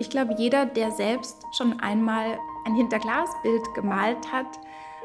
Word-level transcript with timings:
Ich 0.00 0.08
glaube, 0.08 0.34
jeder, 0.38 0.64
der 0.64 0.90
selbst 0.92 1.44
schon 1.52 1.78
einmal 1.78 2.38
ein 2.64 2.74
Hinterglasbild 2.74 3.74
gemalt 3.74 4.32
hat, 4.32 4.46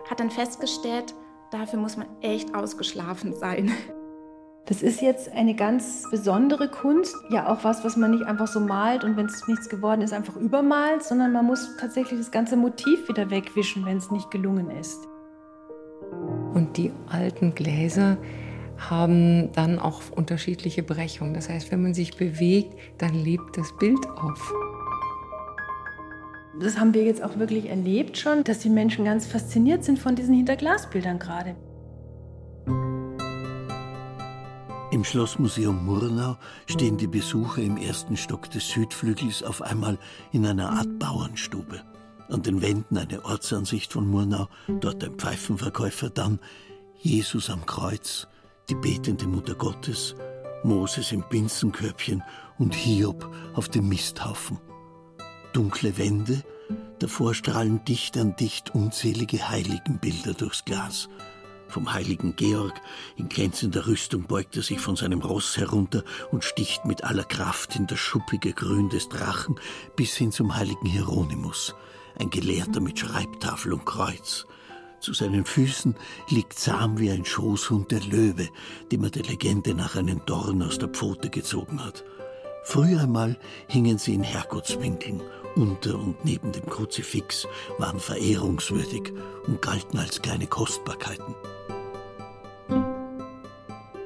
hat 0.10 0.22
dann 0.22 0.32
festgestellt, 0.32 1.14
dafür 1.52 1.80
muss 1.80 1.98
man 1.98 2.08
echt 2.22 2.56
ausgeschlafen 2.56 3.34
sein. 3.34 3.72
Das 4.68 4.82
ist 4.82 5.02
jetzt 5.02 5.32
eine 5.32 5.54
ganz 5.54 6.10
besondere 6.10 6.72
Kunst, 6.72 7.16
ja 7.30 7.54
auch 7.54 7.64
was, 7.64 7.84
was 7.84 7.98
man 7.98 8.12
nicht 8.12 8.24
einfach 8.24 8.48
so 8.48 8.60
malt 8.60 9.04
und 9.04 9.16
wenn 9.16 9.28
es 9.28 9.48
nichts 9.48 9.70
geworden 9.70 10.02
ist, 10.02 10.12
einfach 10.12 10.38
übermalt, 10.38 11.04
sondern 11.04 11.34
man 11.34 11.46
muss 11.46 11.76
tatsächlich 11.78 12.20
das 12.20 12.32
ganze 12.32 12.58
Motiv 12.58 13.08
wieder 13.08 13.30
wegwischen, 13.30 13.86
wenn 13.86 13.98
es 13.98 14.10
nicht 14.10 14.32
gelungen 14.32 14.72
ist. 14.72 15.08
Und 16.56 16.78
die 16.78 16.92
alten 17.12 17.54
Gläser 17.54 18.18
haben 18.78 19.52
dann 19.52 19.78
auch 19.78 20.02
unterschiedliche 20.16 20.84
Brechungen. 20.84 21.34
Das 21.34 21.50
heißt, 21.50 21.72
wenn 21.72 21.84
man 21.84 21.94
sich 21.94 22.18
bewegt, 22.18 22.74
dann 22.98 23.14
lebt 23.14 23.58
das 23.58 23.76
Bild 23.78 24.08
auf. 24.18 24.54
Das 26.60 26.80
haben 26.80 26.94
wir 26.94 27.04
jetzt 27.04 27.22
auch 27.22 27.38
wirklich 27.38 27.66
erlebt 27.66 28.18
schon, 28.18 28.44
dass 28.46 28.60
die 28.60 28.70
Menschen 28.70 29.04
ganz 29.04 29.26
fasziniert 29.28 29.84
sind 29.84 30.00
von 30.00 30.16
diesen 30.16 30.34
Hinterglasbildern 30.34 31.20
gerade. 31.20 31.56
Im 34.92 35.04
Schlossmuseum 35.04 35.86
Murnau 35.86 36.38
stehen 36.68 36.96
die 36.96 37.08
Besucher 37.08 37.62
im 37.62 37.76
ersten 37.76 38.16
Stock 38.16 38.50
des 38.52 38.70
Südflügels 38.70 39.44
auf 39.44 39.62
einmal 39.62 39.98
in 40.32 40.46
einer 40.46 40.70
Art 40.70 40.98
Bauernstube. 40.98 41.82
An 42.30 42.42
den 42.42 42.62
Wänden 42.62 42.98
eine 42.98 43.26
Ortsansicht 43.26 43.92
von 43.92 44.08
Murnau, 44.08 44.48
dort 44.80 45.04
ein 45.04 45.16
Pfeifenverkäufer, 45.16 46.10
dann 46.10 46.40
Jesus 46.98 47.50
am 47.50 47.66
Kreuz, 47.66 48.28
die 48.70 48.76
betende 48.76 49.28
Mutter 49.28 49.56
Gottes, 49.56 50.16
Moses 50.64 51.12
im 51.12 51.24
Binsenkörbchen 51.30 52.24
und 52.58 52.74
Hiob 52.74 53.30
auf 53.54 53.68
dem 53.68 53.90
Misthaufen 53.90 54.58
dunkle 55.56 55.98
Wände, 55.98 56.44
davor 57.00 57.34
strahlen 57.34 57.86
dicht 57.86 58.18
an 58.18 58.36
dicht 58.36 58.76
unzählige 58.76 59.48
Heiligenbilder 59.48 60.34
durchs 60.34 60.66
Glas. 60.66 61.08
Vom 61.70 61.94
heiligen 61.94 62.36
Georg 62.36 62.74
in 63.16 63.30
glänzender 63.30 63.88
Rüstung 63.88 64.24
beugt 64.24 64.58
er 64.58 64.64
sich 64.64 64.82
von 64.82 64.98
seinem 64.98 65.22
Ross 65.22 65.56
herunter 65.56 66.04
und 66.32 66.44
sticht 66.44 66.84
mit 66.84 67.06
aller 67.06 67.24
Kraft 67.24 67.78
in 67.78 67.88
das 67.88 68.00
schuppige 68.00 68.52
Grün 68.52 68.90
des 68.90 69.08
Drachen 69.08 69.56
bis 69.96 70.18
hin 70.18 70.34
zum 70.34 70.58
heiligen 70.58 70.88
Hieronymus, 70.88 71.74
ein 72.20 72.30
Gelehrter 72.30 72.82
mit 72.82 73.00
Schreibtafel 73.00 73.72
und 73.72 73.86
Kreuz. 73.86 74.46
Zu 75.00 75.14
seinen 75.14 75.46
Füßen 75.46 75.96
liegt 76.30 76.60
zahm 76.60 77.00
wie 77.00 77.12
ein 77.12 77.24
Schoßhund 77.24 77.92
der 77.92 78.02
Löwe, 78.02 78.50
dem 78.92 79.06
er 79.06 79.10
der 79.10 79.24
Legende 79.24 79.74
nach 79.74 79.96
einen 79.96 80.22
Dorn 80.26 80.62
aus 80.64 80.80
der 80.80 80.90
Pfote 80.90 81.30
gezogen 81.30 81.82
hat. 81.82 82.04
Früher 82.66 83.04
einmal 83.04 83.38
hingen 83.68 84.00
sie 84.00 84.16
in 84.16 84.24
Herrgottswinkeln 84.24 85.22
unter 85.56 85.98
und 85.98 86.24
neben 86.26 86.52
dem 86.52 86.66
Kruzifix, 86.66 87.48
waren 87.78 88.00
verehrungswürdig 88.00 89.14
und 89.48 89.62
galten 89.62 89.98
als 89.98 90.22
kleine 90.22 90.48
Kostbarkeiten. 90.48 91.36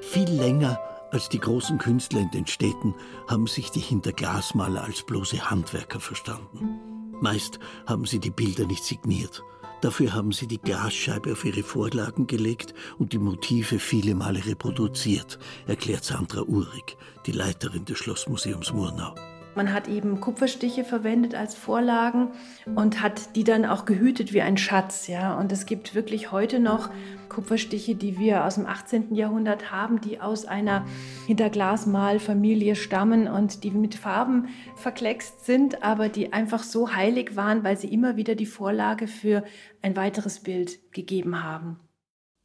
Viel 0.01 0.29
länger 0.29 0.79
als 1.11 1.29
die 1.29 1.39
großen 1.39 1.77
Künstler 1.79 2.21
in 2.21 2.31
den 2.31 2.47
Städten 2.47 2.93
haben 3.27 3.47
sich 3.47 3.71
die 3.71 3.79
Hinterglasmaler 3.79 4.83
als 4.83 5.01
bloße 5.03 5.49
Handwerker 5.49 5.99
verstanden. 5.99 6.79
Meist 7.19 7.59
haben 7.87 8.05
sie 8.05 8.19
die 8.19 8.29
Bilder 8.29 8.65
nicht 8.65 8.83
signiert. 8.83 9.43
Dafür 9.81 10.13
haben 10.13 10.31
sie 10.31 10.47
die 10.47 10.59
Glasscheibe 10.59 11.31
auf 11.31 11.45
ihre 11.45 11.63
Vorlagen 11.63 12.27
gelegt 12.27 12.73
und 12.97 13.13
die 13.13 13.17
Motive 13.17 13.79
viele 13.79 14.13
Male 14.13 14.45
reproduziert, 14.45 15.39
erklärt 15.67 16.03
Sandra 16.03 16.41
Uhrig, 16.41 16.97
die 17.25 17.31
Leiterin 17.31 17.85
des 17.85 17.97
Schlossmuseums 17.97 18.73
Murnau. 18.73 19.15
Man 19.59 19.73
hat 19.73 19.89
eben 19.89 20.21
Kupferstiche 20.21 20.85
verwendet 20.85 21.35
als 21.35 21.53
Vorlagen 21.53 22.29
und 22.75 23.01
hat 23.01 23.35
die 23.35 23.43
dann 23.43 23.65
auch 23.65 23.83
gehütet 23.83 24.31
wie 24.31 24.41
ein 24.41 24.57
Schatz. 24.57 25.07
Ja? 25.07 25.37
Und 25.37 25.51
es 25.51 25.65
gibt 25.65 25.95
wirklich 25.95 26.31
heute 26.31 26.61
noch 26.61 26.89
Kupferstiche, 27.27 27.93
die 27.95 28.17
wir 28.17 28.45
aus 28.45 28.55
dem 28.55 28.65
18. 28.65 29.13
Jahrhundert 29.15 29.69
haben, 29.69 29.99
die 29.99 30.21
aus 30.21 30.45
einer 30.45 30.85
Hinterglasmalfamilie 31.27 32.77
stammen 32.77 33.27
und 33.27 33.65
die 33.65 33.71
mit 33.71 33.95
Farben 33.95 34.47
verkleckst 34.77 35.45
sind, 35.45 35.83
aber 35.83 36.07
die 36.07 36.31
einfach 36.31 36.63
so 36.63 36.95
heilig 36.95 37.35
waren, 37.35 37.65
weil 37.65 37.77
sie 37.77 37.89
immer 37.89 38.15
wieder 38.15 38.35
die 38.35 38.45
Vorlage 38.45 39.07
für 39.07 39.43
ein 39.81 39.97
weiteres 39.97 40.39
Bild 40.39 40.93
gegeben 40.93 41.43
haben. 41.43 41.81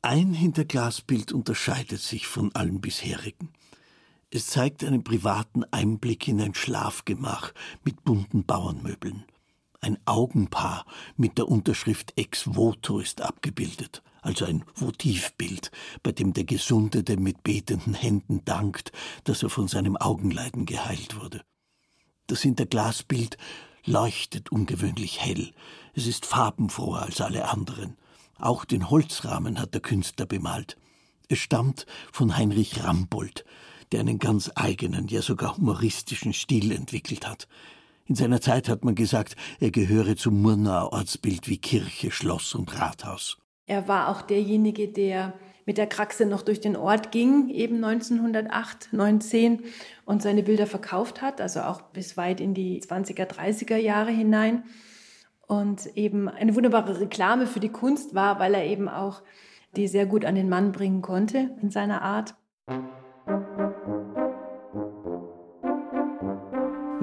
Ein 0.03 0.33
Hinterglasbild 0.33 1.31
unterscheidet 1.31 2.01
sich 2.01 2.27
von 2.27 2.53
allen 2.57 2.81
bisherigen. 2.81 3.51
Es 4.35 4.49
zeigt 4.49 4.83
einen 4.83 5.05
privaten 5.05 5.63
Einblick 5.71 6.27
in 6.27 6.41
ein 6.41 6.57
Schlafgemach 6.57 7.53
mit 7.85 8.03
bunten 8.03 8.43
Bauernmöbeln. 8.43 9.23
Ein 9.81 9.97
Augenpaar 10.07 10.87
mit 11.17 11.39
der 11.39 11.49
Unterschrift 11.49 12.15
Ex 12.17 12.53
voto 12.53 12.99
ist 12.99 13.21
abgebildet, 13.21 14.03
also 14.23 14.45
ein 14.45 14.65
Votivbild, 14.75 15.71
bei 16.03 16.11
dem 16.11 16.33
der 16.33 16.43
Gesunde 16.43 17.05
dem 17.05 17.23
mit 17.23 17.45
betenden 17.45 17.95
Händen 17.95 18.45
dankt, 18.45 18.91
dass 19.23 19.45
er 19.45 19.51
von 19.51 19.69
seinem 19.69 19.97
Augenleiden 19.97 20.67
geheilt 20.67 21.15
wurde. 21.15 21.43
Das 22.27 22.43
Hinterglasbild 22.43 23.39
leuchtet 23.85 24.51
ungewöhnlich 24.51 25.21
hell. 25.21 25.53
Es 25.93 26.09
ist 26.09 26.27
farbenfroher 26.27 27.03
als 27.03 27.21
alle 27.21 27.49
anderen. 27.49 27.97
Auch 28.41 28.65
den 28.65 28.91
Holzrahmen 28.91 29.61
hat 29.61 29.75
der 29.75 29.81
Künstler 29.81 30.27
bemalt. 30.27 30.77
Es 31.29 31.39
stammt 31.39 31.87
von 32.11 32.37
Heinrich 32.37 32.83
Rambold, 32.83 33.45
der 33.95 34.01
einen 34.01 34.19
ganz 34.19 34.51
eigenen, 34.57 35.07
ja 35.07 35.23
sogar 35.23 35.57
humoristischen 35.57 36.33
Stil 36.33 36.73
entwickelt 36.73 37.29
hat. 37.29 37.47
In 38.07 38.17
seiner 38.17 38.41
Zeit 38.41 38.69
hat 38.69 38.85
man 38.85 38.97
gesagt, 38.97 39.37
er 39.61 39.71
gehöre 39.71 40.17
zum 40.17 40.43
Murnauer 40.43 40.93
Ortsbild 40.93 41.49
wie 41.49 41.59
Kirche, 41.59 42.11
Schloss 42.11 42.57
und 42.57 42.81
Rathaus. 42.81 43.39
Er 43.67 43.87
war 43.87 44.09
auch 44.09 44.23
derjenige, 44.23 44.89
der 44.89 45.35
mit 45.65 45.79
der 45.79 45.87
Kraxe 45.87 46.27
noch 46.27 46.43
durch 46.43 46.61
den 46.61 46.77
Ort 46.77 47.13
ging, 47.13 47.51
eben 47.51 47.85
1908, 47.85 48.89
19 48.91 49.63
und 50.07 50.23
seine 50.23 50.43
Bilder 50.43 50.67
verkauft 50.67 51.23
hat, 51.23 51.41
also 51.41 51.61
auch 51.61 51.81
bis 51.81 52.17
weit 52.17 52.41
in 52.41 52.53
die 52.53 52.83
20er, 52.83 53.27
30er 53.27 53.77
Jahre 53.77 54.11
hinein. 54.11 54.65
Und 55.47 55.87
eben 55.95 56.29
eine 56.29 56.57
wunderbare 56.57 56.99
Reklame 56.99 57.47
für 57.47 57.61
die 57.61 57.69
Kunst 57.69 58.13
war, 58.13 58.41
weil 58.41 58.55
er 58.55 58.67
eben 58.67 58.89
auch 58.89 59.23
die 59.77 59.87
sehr 59.87 60.07
gut 60.07 60.25
an 60.25 60.35
den 60.35 60.49
Mann 60.49 60.73
bringen 60.73 61.01
konnte 61.01 61.57
in 61.63 61.71
seiner 61.71 62.03
Art. 62.03 62.35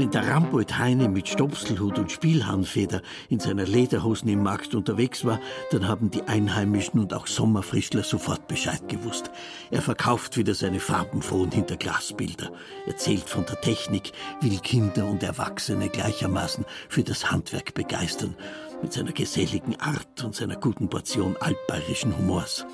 Wenn 0.01 0.09
der 0.09 0.27
Rambold 0.27 0.79
Heine 0.79 1.09
mit 1.09 1.27
Stopselhut 1.27 1.99
und 1.99 2.11
Spielhahnfeder 2.11 3.03
in 3.29 3.39
seiner 3.39 3.65
Lederhosen 3.65 4.29
im 4.29 4.41
Markt 4.41 4.73
unterwegs 4.73 5.25
war, 5.25 5.39
dann 5.69 5.87
haben 5.87 6.09
die 6.09 6.23
Einheimischen 6.23 6.99
und 6.99 7.13
auch 7.13 7.27
Sommerfrischler 7.27 8.01
sofort 8.01 8.47
Bescheid 8.47 8.89
gewusst. 8.89 9.29
Er 9.69 9.83
verkauft 9.83 10.37
wieder 10.37 10.55
seine 10.55 10.79
farbenfrohen 10.79 11.51
Hinterglasbilder, 11.51 12.51
erzählt 12.87 13.29
von 13.29 13.45
der 13.45 13.61
Technik, 13.61 14.11
will 14.41 14.57
Kinder 14.57 15.05
und 15.05 15.21
Erwachsene 15.21 15.87
gleichermaßen 15.87 16.65
für 16.89 17.03
das 17.03 17.29
Handwerk 17.29 17.75
begeistern, 17.75 18.35
mit 18.81 18.93
seiner 18.93 19.11
geselligen 19.11 19.79
Art 19.79 20.23
und 20.23 20.33
seiner 20.33 20.55
guten 20.55 20.89
Portion 20.89 21.35
altbayerischen 21.39 22.17
Humors. 22.17 22.65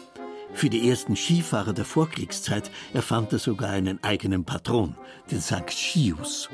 Für 0.53 0.69
die 0.69 0.90
ersten 0.90 1.16
Skifahrer 1.16 1.74
der 1.74 1.85
Vorkriegszeit 1.85 2.72
erfand 2.94 3.31
er 3.34 3.40
sogar 3.40 3.69
einen 3.69 4.03
eigenen 4.03 4.44
Patron, 4.44 4.96
den 5.30 5.41
St. 5.41 5.72
Schius. 5.72 6.50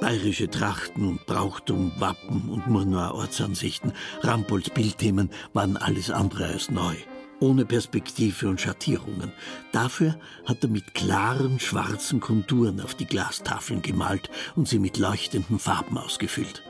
Bayerische 0.00 0.48
Trachten 0.48 1.06
und 1.06 1.26
Brauchtum, 1.26 1.92
Wappen 1.98 2.48
und 2.48 2.66
Murnauer 2.68 3.14
Ortsansichten, 3.14 3.92
Rampolds 4.22 4.70
Bildthemen 4.70 5.30
waren 5.52 5.76
alles 5.76 6.10
andere 6.10 6.46
als 6.46 6.70
neu. 6.70 6.94
Ohne 7.40 7.64
Perspektive 7.64 8.48
und 8.48 8.60
Schattierungen. 8.60 9.32
Dafür 9.70 10.18
hat 10.44 10.62
er 10.62 10.70
mit 10.70 10.94
klaren 10.94 11.60
schwarzen 11.60 12.18
Konturen 12.18 12.80
auf 12.80 12.94
die 12.94 13.06
Glastafeln 13.06 13.82
gemalt 13.82 14.28
und 14.56 14.68
sie 14.68 14.80
mit 14.80 14.98
leuchtenden 14.98 15.58
Farben 15.58 15.98
ausgefüllt. 15.98 16.62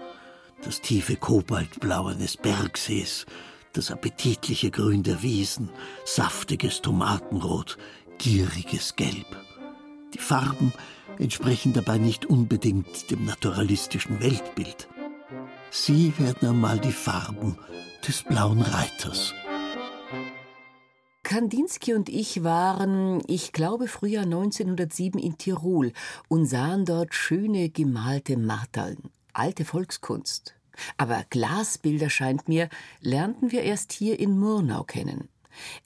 Das 0.62 0.80
tiefe 0.80 1.16
Kobaltblau 1.16 2.06
eines 2.08 2.36
Bergsees, 2.36 3.24
das 3.72 3.90
appetitliche 3.90 4.70
Grün 4.70 5.02
der 5.02 5.22
Wiesen, 5.22 5.70
saftiges 6.04 6.82
Tomatenrot, 6.82 7.78
gieriges 8.18 8.96
Gelb. 8.96 9.26
Die 10.14 10.18
Farben 10.18 10.72
entsprechen 11.18 11.72
dabei 11.72 11.98
nicht 11.98 12.26
unbedingt 12.26 13.10
dem 13.10 13.24
naturalistischen 13.24 14.20
Weltbild. 14.20 14.88
Sie 15.70 16.12
werden 16.18 16.48
einmal 16.48 16.78
die 16.78 16.92
Farben 16.92 17.58
des 18.06 18.22
blauen 18.22 18.62
Reiters. 18.62 19.34
Kandinsky 21.28 21.92
und 21.92 22.08
ich 22.08 22.42
waren, 22.42 23.22
ich 23.26 23.52
glaube, 23.52 23.86
Frühjahr 23.86 24.24
1907 24.24 25.20
in 25.20 25.36
Tirol 25.36 25.92
und 26.28 26.46
sahen 26.46 26.86
dort 26.86 27.14
schöne 27.14 27.68
gemalte 27.68 28.38
Martaln, 28.38 29.10
alte 29.34 29.66
Volkskunst. 29.66 30.57
Aber 30.96 31.24
Glasbilder, 31.30 32.10
scheint 32.10 32.48
mir, 32.48 32.68
lernten 33.00 33.52
wir 33.52 33.62
erst 33.62 33.92
hier 33.92 34.18
in 34.18 34.38
Murnau 34.38 34.84
kennen. 34.84 35.28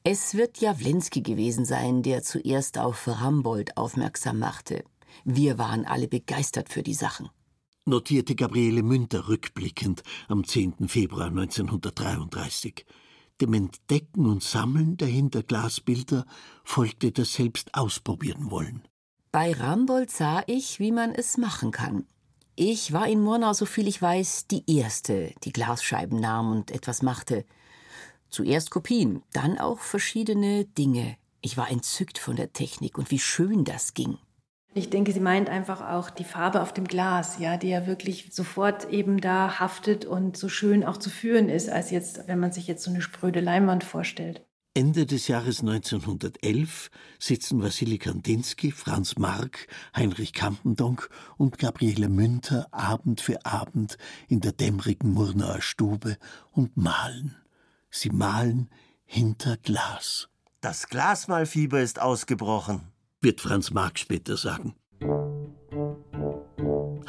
Es 0.05 0.35
wird 0.35 0.59
Jawlensky 0.59 1.23
gewesen 1.23 1.65
sein, 1.65 2.03
der 2.03 2.23
zuerst 2.23 2.79
auf 2.79 3.07
Rambold 3.09 3.77
aufmerksam 3.77 4.39
machte. 4.39 4.85
Wir 5.25 5.59
waren 5.59 5.85
alle 5.85 6.09
begeistert 6.09 6.69
für 6.69 6.83
die 6.83 6.95
Sachen. 6.95 7.29
notierte 7.85 8.37
Gabriele 8.37 8.83
Münter 8.83 9.29
rückblickend 9.29 10.03
am 10.29 10.45
10. 10.45 10.89
Februar 10.89 11.27
1933. 11.27 12.87
Dem 13.41 13.55
Entdecken 13.55 14.27
und 14.27 14.43
Sammeln 14.43 14.97
der 14.97 15.09
Hinterglasbilder 15.09 16.25
folgte 16.63 17.11
das 17.11 17.33
selbst 17.33 17.75
ausprobieren 17.75 18.51
wollen. 18.51 18.83
Bei 19.33 19.53
Rambold 19.53 20.11
sah 20.11 20.43
ich, 20.47 20.79
wie 20.79 20.93
man 20.93 21.13
es 21.13 21.39
machen 21.39 21.73
kann. 21.73 22.07
Ich 22.55 22.93
war 22.93 23.09
in 23.09 23.23
Murnau, 23.23 23.55
soviel 23.55 23.89
ich 23.89 24.03
weiß, 24.03 24.47
die 24.47 24.63
Erste, 24.67 25.33
die 25.45 25.53
Glasscheiben 25.53 26.21
nahm 26.21 26.53
und 26.53 26.71
etwas 26.71 27.01
machte. 27.01 27.47
Zuerst 28.29 28.71
Kopien, 28.71 29.23
dann 29.33 29.59
auch 29.59 29.79
verschiedene 29.79 30.67
Dinge. 30.67 31.17
Ich 31.41 31.57
war 31.57 31.71
entzückt 31.71 32.19
von 32.19 32.37
der 32.37 32.53
Technik 32.53 32.99
und 32.99 33.11
wie 33.11 33.19
schön 33.19 33.65
das 33.65 33.95
ging. 33.95 34.19
Ich 34.75 34.91
denke, 34.91 35.13
sie 35.13 35.21
meint 35.21 35.51
einfach 35.51 35.81
auch 35.81 36.11
die 36.11 36.25
Farbe 36.25 36.63
auf 36.63 36.73
dem 36.73 36.87
Glas, 36.87 37.39
ja, 37.39 37.57
die 37.57 37.69
ja 37.69 37.87
wirklich 37.87 38.29
sofort 38.33 38.89
eben 38.91 39.21
da 39.21 39.59
haftet 39.59 40.05
und 40.05 40.37
so 40.37 40.49
schön 40.49 40.85
auch 40.85 40.97
zu 40.97 41.11
führen 41.11 41.49
ist, 41.49 41.69
als 41.69 41.91
jetzt, 41.91 42.27
wenn 42.27 42.39
man 42.39 42.53
sich 42.53 42.67
jetzt 42.67 42.85
so 42.85 42.91
eine 42.91 43.03
spröde 43.03 43.41
Leinwand 43.41 43.85
vorstellt. 43.85 44.47
Ende 44.75 45.05
des 45.05 45.29
Jahres 45.29 45.61
1911 45.61 46.91
sitzen 47.19 47.63
Wassili 47.63 47.99
Kandinsky, 47.99 48.71
Franz 48.71 49.19
Mark, 49.19 49.67
Heinrich 49.95 50.33
Kampendonk 50.33 51.11
und 51.37 51.59
Gabriele 51.59 52.09
Münter 52.09 52.69
Abend 52.71 53.21
für 53.21 53.45
Abend 53.45 53.99
in 54.29 54.41
der 54.41 54.53
dämmerigen 54.53 55.13
Murnauer 55.13 55.61
Stube 55.61 56.17
und 56.53 56.75
malen. 56.79 57.37
Sie 57.91 58.09
malen 58.09 58.71
hinter 59.05 59.59
Glas. 59.59 60.31
Das 60.63 60.89
Glasmalfieber 60.89 61.83
ist 61.83 62.01
ausgebrochen, 62.01 62.81
wird 63.21 63.43
Franz 63.43 63.73
Marx 63.73 64.01
später 64.01 64.39
sagen. 64.39 64.75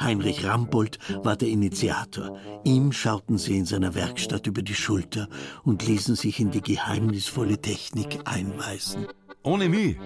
Heinrich 0.04 0.44
Rambold 0.44 0.98
war 1.24 1.36
der 1.36 1.48
Initiator. 1.48 2.38
Ihm 2.64 2.92
schauten 2.92 3.38
sie 3.38 3.58
in 3.58 3.64
seiner 3.64 3.94
Werkstatt 3.94 4.46
über 4.46 4.62
die 4.62 4.74
Schulter 4.74 5.28
und 5.64 5.86
ließen 5.86 6.14
sich 6.14 6.40
in 6.40 6.50
die 6.50 6.60
geheimnisvolle 6.60 7.60
Technik 7.60 8.20
einweisen. 8.24 9.06
Ohne 9.42 9.68
mich 9.68 9.96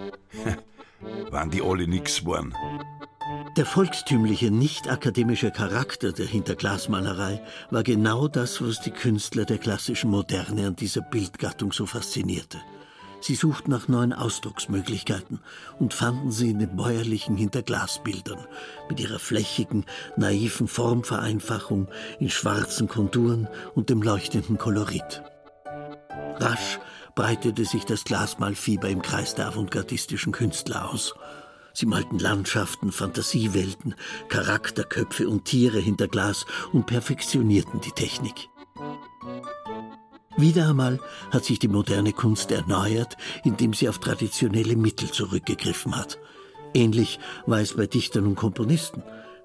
waren 1.31 1.51
die 1.51 1.63
alle 1.63 1.87
nix 1.87 2.21
geworden. 2.21 2.55
Der 3.57 3.67
volkstümliche, 3.67 4.51
nicht 4.51 4.89
akademische 4.89 5.51
Charakter 5.51 6.13
der 6.13 6.27
Hinterglasmalerei 6.27 7.43
war 7.71 7.83
genau 7.83 8.29
das, 8.29 8.63
was 8.63 8.81
die 8.81 8.91
Künstler 8.91 9.45
der 9.45 9.59
klassischen 9.59 10.11
Moderne 10.11 10.69
an 10.69 10.77
dieser 10.77 11.03
Bildgattung 11.03 11.73
so 11.73 11.85
faszinierte. 11.85 12.59
Sie 13.21 13.35
suchten 13.35 13.71
nach 13.71 13.89
neuen 13.89 14.13
Ausdrucksmöglichkeiten 14.13 15.41
und 15.79 15.95
fanden 15.95 16.31
sie 16.31 16.51
in 16.51 16.59
den 16.59 16.77
bäuerlichen 16.77 17.37
Hinterglasbildern 17.37 18.47
mit 18.89 19.01
ihrer 19.01 19.19
flächigen, 19.19 19.85
naiven 20.17 20.69
Formvereinfachung 20.69 21.89
in 22.21 22.31
schwarzen 22.31 22.89
Konturen 22.89 23.49
und 23.75 23.91
dem 23.91 24.03
leuchtenden 24.03 24.59
Kolorit. 24.59 25.23
Rasch 26.37 26.79
breitete 27.15 27.65
sich 27.65 27.85
das 27.85 28.05
Glasmalfieber 28.05 28.89
im 28.89 29.03
Kreis 29.03 29.35
der 29.35 29.49
avantgardistischen 29.49 30.33
Künstler 30.33 30.89
aus. 30.89 31.15
Sie 31.73 31.87
malten 31.87 32.19
Landschaften, 32.19 32.93
Fantasiewelten, 32.93 33.95
Charakterköpfe 34.29 35.29
und 35.29 35.45
Tiere 35.45 35.79
hinter 35.79 36.09
Glas 36.09 36.47
und 36.73 36.87
perfektionierten 36.87 37.81
die 37.81 37.93
Technik. 37.93 38.49
Wieder 40.39 40.69
einmal 40.69 41.01
hat 41.33 41.45
sich 41.45 41.59
die 41.59 41.67
moderne 41.67 42.13
Kunst 42.13 42.53
erneuert, 42.53 43.17
indem 43.43 43.75
sie 43.75 43.89
auf 43.89 43.99
traditionelle 43.99 44.77
Mittel 44.77 45.11
zurückgegriffen 45.11 45.97
hat. 45.97 46.17
Ähnlich 46.75 47.19
war 47.47 47.59
es 47.59 47.75
bei 47.75 47.89
Dichtern 47.89 48.25
und 48.25 48.37
Komponisten. 48.37 49.03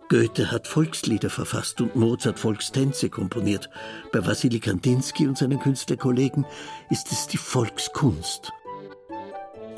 Goethe 0.08 0.52
hat 0.52 0.68
Volkslieder 0.68 1.32
verfasst 1.32 1.82
und 1.82 1.96
Mozart 1.96 2.38
Volkstänze 2.38 3.10
komponiert. 3.10 3.72
Bei 4.12 4.24
Wassili 4.24 4.60
Kandinsky 4.60 5.28
und 5.28 5.36
seinen 5.36 5.60
Künstlerkollegen 5.60 6.46
ist 6.92 7.12
es 7.12 7.26
die 7.26 7.38
Volkskunst. 7.38 8.52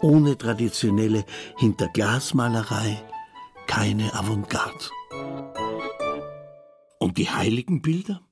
Ohne 0.02 0.38
traditionelle 0.38 1.24
Hinterglasmalerei 1.56 3.02
keine 3.68 4.14
Avantgarde. 4.14 4.90
Und 7.00 7.18
die 7.18 7.30
heiligen 7.30 7.82
Bilder? 7.82 8.25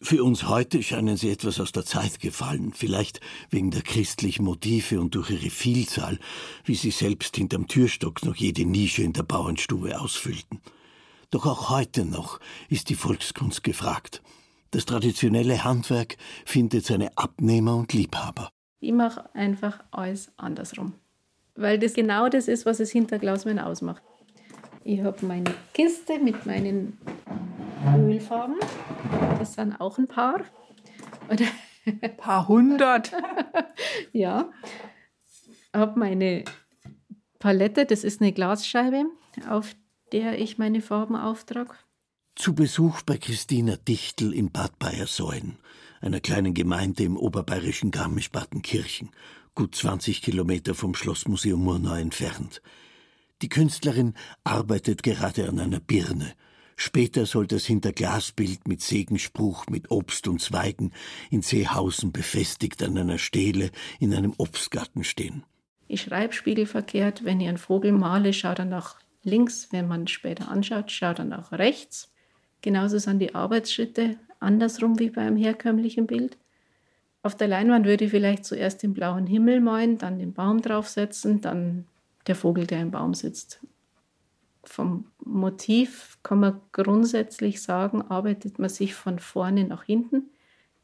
Für 0.00 0.22
uns 0.22 0.48
heute 0.48 0.80
scheinen 0.84 1.16
sie 1.16 1.28
etwas 1.28 1.58
aus 1.58 1.72
der 1.72 1.84
Zeit 1.84 2.20
gefallen, 2.20 2.72
vielleicht 2.72 3.20
wegen 3.50 3.72
der 3.72 3.82
christlichen 3.82 4.44
Motive 4.44 5.00
und 5.00 5.16
durch 5.16 5.30
ihre 5.30 5.50
Vielzahl, 5.50 6.20
wie 6.64 6.76
sie 6.76 6.92
selbst 6.92 7.34
hinterm 7.34 7.66
Türstock 7.66 8.24
noch 8.24 8.36
jede 8.36 8.64
Nische 8.64 9.02
in 9.02 9.12
der 9.12 9.24
Bauernstube 9.24 10.00
ausfüllten. 10.00 10.60
Doch 11.30 11.46
auch 11.46 11.70
heute 11.70 12.04
noch 12.04 12.38
ist 12.68 12.90
die 12.90 12.94
Volkskunst 12.94 13.64
gefragt. 13.64 14.22
Das 14.70 14.86
traditionelle 14.86 15.64
Handwerk 15.64 16.16
findet 16.44 16.86
seine 16.86 17.16
Abnehmer 17.18 17.74
und 17.74 17.92
Liebhaber. 17.92 18.50
Ich 18.78 18.92
mache 18.92 19.34
einfach 19.34 19.82
alles 19.90 20.30
andersrum. 20.36 20.94
Weil 21.56 21.80
das 21.80 21.94
genau 21.94 22.28
das 22.28 22.46
ist, 22.46 22.66
was 22.66 22.78
es 22.78 22.92
hinter 22.92 23.18
Glaswein 23.18 23.58
ausmacht. 23.58 24.02
Ich 24.84 25.02
habe 25.02 25.26
meine 25.26 25.54
Kiste 25.74 26.18
mit 26.18 26.46
meinen 26.46 26.98
Ölfarben. 27.96 28.56
Das 29.38 29.54
sind 29.54 29.80
auch 29.80 29.98
ein 29.98 30.08
paar. 30.08 30.44
Ein 31.28 32.16
paar 32.16 32.48
hundert. 32.48 33.12
ja. 34.12 34.50
Ich 35.72 35.78
habe 35.78 35.98
meine 35.98 36.44
Palette, 37.38 37.86
das 37.86 38.04
ist 38.04 38.20
eine 38.20 38.32
Glasscheibe, 38.32 39.04
auf 39.48 39.74
der 40.12 40.38
ich 40.38 40.58
meine 40.58 40.80
Farben 40.80 41.16
auftrage. 41.16 41.74
Zu 42.34 42.54
Besuch 42.54 43.02
bei 43.02 43.18
Christina 43.18 43.76
Dichtel 43.76 44.32
in 44.32 44.50
Bad 44.50 44.78
Bayersäulen, 44.78 45.58
einer 46.00 46.20
kleinen 46.20 46.54
Gemeinde 46.54 47.02
im 47.02 47.16
oberbayerischen 47.16 47.90
Garmisch-Partenkirchen, 47.90 49.10
gut 49.54 49.74
20 49.74 50.22
Kilometer 50.22 50.74
vom 50.74 50.94
Schlossmuseum 50.94 51.62
Murnau 51.62 51.94
entfernt. 51.94 52.62
Die 53.42 53.48
Künstlerin 53.48 54.14
arbeitet 54.44 55.02
gerade 55.02 55.48
an 55.48 55.58
einer 55.58 55.80
Birne– 55.80 56.34
Später 56.80 57.26
soll 57.26 57.48
das 57.48 57.66
Hinterglasbild 57.66 58.68
mit 58.68 58.82
Segenspruch, 58.82 59.66
mit 59.66 59.90
Obst 59.90 60.28
und 60.28 60.40
Zweigen 60.40 60.92
in 61.28 61.42
Seehausen 61.42 62.12
befestigt 62.12 62.80
an 62.84 62.96
einer 62.96 63.18
Stele 63.18 63.72
in 63.98 64.14
einem 64.14 64.32
Obstgarten 64.38 65.02
stehen. 65.02 65.42
Ich 65.88 66.02
schreibe 66.02 66.32
spiegelverkehrt, 66.32 67.24
wenn 67.24 67.40
ich 67.40 67.48
einen 67.48 67.58
Vogel 67.58 67.90
male, 67.90 68.32
schaut 68.32 68.60
er 68.60 68.64
nach 68.64 68.94
links, 69.24 69.68
wenn 69.72 69.88
man 69.88 70.06
später 70.06 70.48
anschaut, 70.48 70.92
schaut 70.92 71.18
er 71.18 71.24
nach 71.24 71.50
rechts. 71.50 72.12
Genauso 72.62 72.98
sind 72.98 73.18
die 73.18 73.34
Arbeitsschritte 73.34 74.16
andersrum 74.38 75.00
wie 75.00 75.10
beim 75.10 75.36
herkömmlichen 75.36 76.06
Bild. 76.06 76.36
Auf 77.24 77.36
der 77.36 77.48
Leinwand 77.48 77.86
würde 77.86 78.04
ich 78.04 78.12
vielleicht 78.12 78.44
zuerst 78.44 78.84
den 78.84 78.94
blauen 78.94 79.26
Himmel 79.26 79.60
malen, 79.60 79.98
dann 79.98 80.20
den 80.20 80.32
Baum 80.32 80.62
draufsetzen, 80.62 81.40
dann 81.40 81.86
der 82.28 82.36
Vogel, 82.36 82.66
der 82.66 82.80
im 82.80 82.90
Baum 82.90 83.14
sitzt 83.14 83.60
vom 84.68 85.06
Motiv 85.24 86.18
kann 86.22 86.40
man 86.40 86.60
grundsätzlich 86.72 87.62
sagen, 87.62 88.02
arbeitet 88.02 88.58
man 88.58 88.68
sich 88.68 88.94
von 88.94 89.18
vorne 89.18 89.64
nach 89.64 89.84
hinten. 89.84 90.30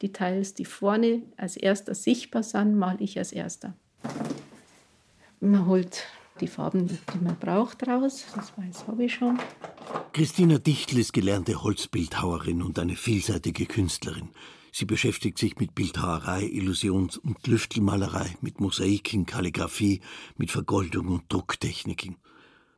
Die 0.03 0.13
Teils, 0.13 0.55
die 0.55 0.65
vorne 0.65 1.23
als 1.37 1.57
erster 1.57 1.95
sichtbar 1.95 2.43
sind, 2.43 2.77
male 2.77 2.99
ich 3.01 3.19
als 3.19 3.33
erster. 3.33 3.75
Man 5.41 5.67
holt 5.67 6.05
die 6.41 6.49
Farben, 6.49 6.89
die 6.89 7.19
man 7.23 7.37
braucht, 7.39 7.87
raus. 7.87 8.25
Das 8.35 8.53
weiß 8.57 8.89
habe 8.89 9.05
ich 9.05 9.15
schon. 9.15 9.39
Christina 10.13 10.59
Dichtl 10.59 10.99
ist 10.99 11.13
gelernte 11.13 11.63
Holzbildhauerin 11.63 12.63
und 12.63 12.79
eine 12.79 12.97
vielseitige 12.97 13.67
Künstlerin. 13.67 14.31
Sie 14.77 14.87
beschäftigt 14.87 15.39
sich 15.39 15.57
mit 15.61 15.77
Bildhauerei, 15.77 16.43
Illusions- 16.43 17.17
und 17.17 17.47
Lüftelmalerei, 17.47 18.35
mit 18.41 18.59
Mosaiken, 18.59 19.25
Kalligraphie, 19.25 20.01
mit 20.37 20.51
Vergoldung 20.51 21.07
und 21.07 21.33
Drucktechniken. 21.33 22.17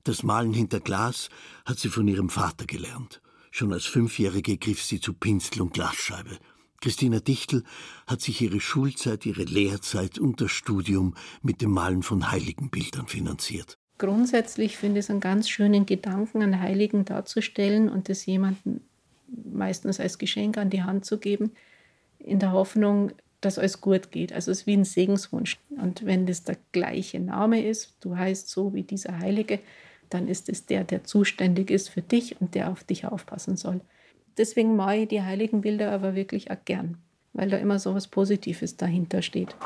Das 0.04 0.22
Malen 0.22 0.52
hinter 0.52 0.80
Glas 0.80 1.30
hat 1.64 1.78
sie 1.78 1.88
von 1.88 2.06
ihrem 2.06 2.28
Vater 2.28 2.66
gelernt. 2.66 3.22
Schon 3.50 3.72
als 3.72 3.86
Fünfjährige 3.86 4.58
griff 4.58 4.82
sie 4.82 5.00
zu 5.00 5.14
Pinsel 5.14 5.62
und 5.62 5.72
Glasscheibe. 5.72 6.38
Christina 6.82 7.20
Dichtel 7.20 7.64
hat 8.06 8.20
sich 8.20 8.42
ihre 8.42 8.60
Schulzeit, 8.60 9.24
ihre 9.24 9.44
Lehrzeit 9.44 10.18
und 10.18 10.42
das 10.42 10.50
Studium 10.50 11.14
mit 11.40 11.62
dem 11.62 11.70
Malen 11.70 12.02
von 12.02 12.30
Heiligenbildern 12.30 13.06
finanziert. 13.06 13.78
Grundsätzlich 13.96 14.76
finde 14.76 14.98
ich 14.98 15.06
es 15.06 15.10
einen 15.10 15.20
ganz 15.20 15.48
schönen 15.48 15.86
Gedanken, 15.86 16.42
einen 16.42 16.60
Heiligen 16.60 17.06
darzustellen 17.06 17.88
und 17.88 18.10
es 18.10 18.26
jemandem 18.26 18.82
meistens 19.50 19.98
als 19.98 20.18
Geschenk 20.18 20.58
an 20.58 20.68
die 20.68 20.82
Hand 20.82 21.06
zu 21.06 21.16
geben, 21.16 21.52
in 22.26 22.38
der 22.38 22.52
Hoffnung, 22.52 23.12
dass 23.40 23.58
alles 23.58 23.80
gut 23.80 24.10
geht. 24.10 24.32
Also 24.32 24.50
es 24.50 24.60
ist 24.60 24.66
wie 24.66 24.76
ein 24.76 24.84
Segenswunsch. 24.84 25.58
Und 25.70 26.04
wenn 26.04 26.26
das 26.26 26.44
der 26.44 26.56
gleiche 26.72 27.20
Name 27.20 27.64
ist, 27.64 27.96
du 28.00 28.16
heißt 28.16 28.48
so 28.48 28.74
wie 28.74 28.82
dieser 28.82 29.18
Heilige, 29.18 29.60
dann 30.10 30.28
ist 30.28 30.48
es 30.48 30.66
der, 30.66 30.84
der 30.84 31.04
zuständig 31.04 31.70
ist 31.70 31.88
für 31.88 32.02
dich 32.02 32.40
und 32.40 32.54
der 32.54 32.70
auf 32.70 32.84
dich 32.84 33.06
aufpassen 33.06 33.56
soll. 33.56 33.80
Deswegen 34.36 34.76
mache 34.76 34.96
ich 34.96 35.08
die 35.08 35.22
heiligen 35.22 35.62
Bilder 35.62 35.92
aber 35.92 36.14
wirklich 36.14 36.50
auch 36.50 36.64
gern, 36.64 36.98
weil 37.32 37.48
da 37.48 37.56
immer 37.56 37.78
so 37.78 37.94
was 37.94 38.08
Positives 38.08 38.76
dahinter 38.76 39.22
steht. 39.22 39.56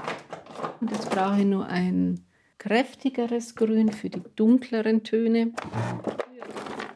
Und 0.80 0.90
jetzt 0.92 1.10
brauche 1.10 1.40
ich 1.40 1.46
nur 1.46 1.66
ein 1.66 2.20
kräftigeres 2.58 3.54
Grün 3.54 3.92
für 3.92 4.10
die 4.10 4.22
dunkleren 4.36 5.02
Töne. 5.02 5.52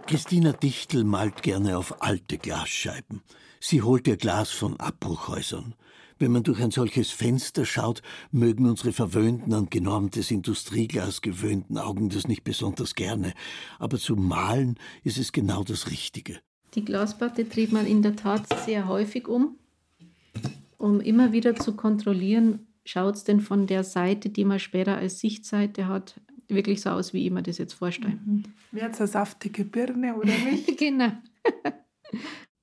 Christina 0.06 0.52
Dichtel 0.52 1.04
malt 1.04 1.42
gerne 1.42 1.78
auf 1.78 2.02
alte 2.02 2.38
Glasscheiben. 2.38 3.23
Sie 3.66 3.80
holt 3.80 4.06
ihr 4.06 4.18
Glas 4.18 4.50
von 4.50 4.78
Abbruchhäusern. 4.78 5.75
Wenn 6.18 6.33
man 6.33 6.42
durch 6.42 6.62
ein 6.62 6.71
solches 6.71 7.11
Fenster 7.11 7.64
schaut, 7.64 8.02
mögen 8.30 8.66
unsere 8.66 8.92
verwöhnten 8.92 9.54
an 9.54 9.71
genormtes 9.71 10.30
Industrieglas 10.30 11.23
gewöhnten 11.23 11.78
Augen 11.78 12.11
das 12.11 12.28
nicht 12.28 12.44
besonders 12.44 12.94
gerne. 12.94 13.33
Aber 13.78 13.97
zum 13.97 14.28
Malen 14.28 14.78
ist 15.02 15.16
es 15.16 15.33
genau 15.33 15.64
das 15.64 15.90
Richtige. 15.90 16.40
Die 16.75 16.85
Glasplatte 16.85 17.47
dreht 17.47 17.73
man 17.73 17.87
in 17.87 18.02
der 18.02 18.16
Tat 18.16 18.47
sehr 18.66 18.87
häufig 18.87 19.28
um, 19.28 19.56
um 20.76 21.00
immer 21.00 21.33
wieder 21.33 21.56
zu 21.56 21.73
kontrollieren, 21.73 22.66
schaut 22.85 23.14
es 23.14 23.25
denn 23.25 23.40
von 23.40 23.66
der 23.66 23.83
Seite, 23.83 24.28
die 24.28 24.44
man 24.44 24.59
später 24.59 24.99
als 24.99 25.21
Sichtseite 25.21 25.88
hat, 25.88 26.21
wirklich 26.49 26.83
so 26.83 26.90
aus, 26.90 27.14
wie 27.14 27.25
ich 27.25 27.33
mir 27.33 27.42
das 27.42 27.56
jetzt 27.56 27.73
vorstelle. 27.73 28.18
Mhm. 28.26 28.44
Wie 28.73 28.83
eine 28.83 29.06
saftige 29.06 29.64
Birne, 29.64 30.16
oder 30.16 30.37
nicht? 30.50 30.76
genau. 30.78 31.12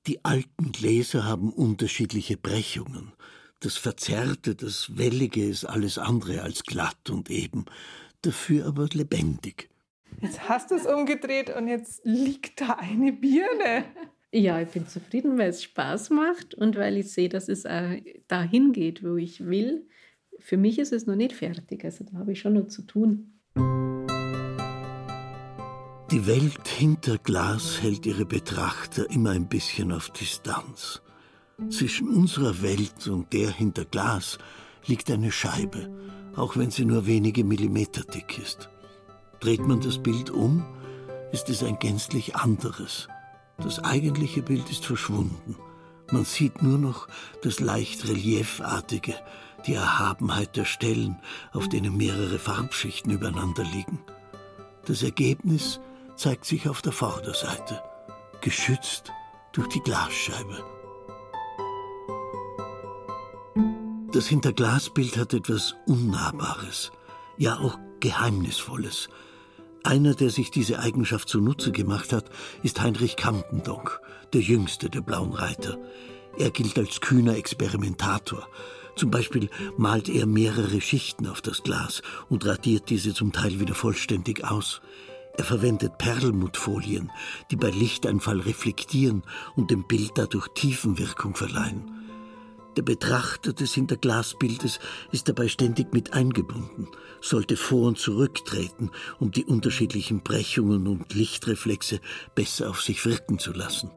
Die 0.06 0.24
alten 0.24 0.72
Gläser 0.72 1.24
haben 1.24 1.52
unterschiedliche 1.52 2.36
Brechungen. 2.36 3.12
Das 3.60 3.76
Verzerrte, 3.76 4.56
das 4.56 4.96
Wellige 4.96 5.44
ist 5.44 5.64
alles 5.64 5.96
andere 5.96 6.42
als 6.42 6.64
glatt 6.64 7.08
und 7.08 7.30
eben, 7.30 7.66
dafür 8.22 8.66
aber 8.66 8.88
lebendig. 8.92 9.68
Jetzt 10.20 10.48
hast 10.48 10.72
du 10.72 10.74
es 10.74 10.86
umgedreht 10.86 11.54
und 11.54 11.68
jetzt 11.68 12.00
liegt 12.04 12.60
da 12.60 12.72
eine 12.74 13.12
Birne. 13.12 13.84
Ja, 14.32 14.60
ich 14.60 14.70
bin 14.70 14.88
zufrieden, 14.88 15.38
weil 15.38 15.50
es 15.50 15.62
Spaß 15.62 16.10
macht 16.10 16.54
und 16.54 16.76
weil 16.76 16.96
ich 16.96 17.12
sehe, 17.12 17.28
dass 17.28 17.48
es 17.48 17.62
dahin 17.62 18.72
geht, 18.72 19.04
wo 19.04 19.16
ich 19.16 19.46
will. 19.46 19.86
Für 20.40 20.56
mich 20.56 20.80
ist 20.80 20.92
es 20.92 21.06
noch 21.06 21.16
nicht 21.16 21.34
fertig, 21.34 21.84
also 21.84 22.04
da 22.04 22.18
habe 22.18 22.32
ich 22.32 22.40
schon 22.40 22.54
noch 22.54 22.66
zu 22.66 22.82
tun. 22.82 23.38
Die 26.12 26.26
Welt 26.26 26.68
hinter 26.68 27.16
Glas 27.16 27.80
hält 27.80 28.04
ihre 28.04 28.26
Betrachter 28.26 29.08
immer 29.08 29.30
ein 29.30 29.48
bisschen 29.48 29.92
auf 29.92 30.10
Distanz. 30.10 31.00
Zwischen 31.70 32.10
unserer 32.10 32.60
Welt 32.60 33.08
und 33.08 33.32
der 33.32 33.50
hinter 33.50 33.86
Glas 33.86 34.36
liegt 34.84 35.10
eine 35.10 35.32
Scheibe, 35.32 35.88
auch 36.36 36.58
wenn 36.58 36.70
sie 36.70 36.84
nur 36.84 37.06
wenige 37.06 37.44
Millimeter 37.44 38.02
dick 38.02 38.38
ist. 38.38 38.68
Dreht 39.40 39.66
man 39.66 39.80
das 39.80 40.02
Bild 40.02 40.28
um, 40.28 40.66
ist 41.32 41.48
es 41.48 41.62
ein 41.62 41.78
gänzlich 41.78 42.36
anderes. 42.36 43.08
Das 43.56 43.82
eigentliche 43.82 44.42
Bild 44.42 44.70
ist 44.70 44.84
verschwunden. 44.84 45.56
Man 46.10 46.26
sieht 46.26 46.62
nur 46.62 46.76
noch 46.76 47.08
das 47.40 47.58
leicht 47.58 48.06
reliefartige, 48.06 49.14
die 49.66 49.72
Erhabenheit 49.72 50.56
der 50.56 50.66
Stellen, 50.66 51.16
auf 51.54 51.70
denen 51.70 51.96
mehrere 51.96 52.38
Farbschichten 52.38 53.12
übereinander 53.12 53.64
liegen. 53.64 53.98
Das 54.84 55.02
Ergebnis 55.02 55.80
zeigt 56.22 56.44
sich 56.44 56.68
auf 56.68 56.82
der 56.82 56.92
Vorderseite, 56.92 57.82
geschützt 58.42 59.10
durch 59.50 59.66
die 59.70 59.80
Glasscheibe. 59.80 60.64
Das 64.12 64.28
Hinterglasbild 64.28 65.16
hat 65.16 65.34
etwas 65.34 65.74
Unnahbares, 65.84 66.92
ja 67.38 67.58
auch 67.58 67.76
Geheimnisvolles. 67.98 69.08
Einer, 69.82 70.14
der 70.14 70.30
sich 70.30 70.52
diese 70.52 70.78
Eigenschaft 70.78 71.28
zunutze 71.28 71.72
gemacht 71.72 72.12
hat, 72.12 72.30
ist 72.62 72.80
Heinrich 72.80 73.16
Kampendonck, 73.16 74.00
der 74.32 74.42
jüngste 74.42 74.90
der 74.90 75.00
Blauen 75.00 75.32
Reiter. 75.32 75.76
Er 76.38 76.52
gilt 76.52 76.78
als 76.78 77.00
kühner 77.00 77.34
Experimentator. 77.34 78.46
Zum 78.94 79.10
Beispiel 79.10 79.50
malt 79.76 80.08
er 80.08 80.26
mehrere 80.26 80.80
Schichten 80.80 81.26
auf 81.26 81.42
das 81.42 81.64
Glas 81.64 82.00
und 82.28 82.46
radiert 82.46 82.90
diese 82.90 83.12
zum 83.12 83.32
Teil 83.32 83.58
wieder 83.58 83.74
vollständig 83.74 84.44
aus. 84.44 84.82
Er 85.36 85.44
verwendet 85.44 85.98
Perlmuttfolien, 85.98 87.10
die 87.50 87.56
bei 87.56 87.70
Lichteinfall 87.70 88.40
reflektieren 88.40 89.22
und 89.56 89.70
dem 89.70 89.86
Bild 89.86 90.12
dadurch 90.16 90.48
Tiefenwirkung 90.54 91.34
verleihen. 91.34 91.90
Der 92.76 92.82
Betrachter 92.82 93.52
des 93.52 93.74
Hinterglasbildes 93.74 94.80
ist 95.10 95.28
dabei 95.28 95.48
ständig 95.48 95.92
mit 95.92 96.14
eingebunden, 96.14 96.88
sollte 97.20 97.56
vor 97.56 97.88
und 97.88 97.98
zurücktreten, 97.98 98.90
um 99.18 99.30
die 99.30 99.44
unterschiedlichen 99.44 100.22
Brechungen 100.22 100.86
und 100.86 101.12
Lichtreflexe 101.12 102.00
besser 102.34 102.70
auf 102.70 102.80
sich 102.80 103.04
wirken 103.04 103.38
zu 103.38 103.52
lassen. 103.52 103.90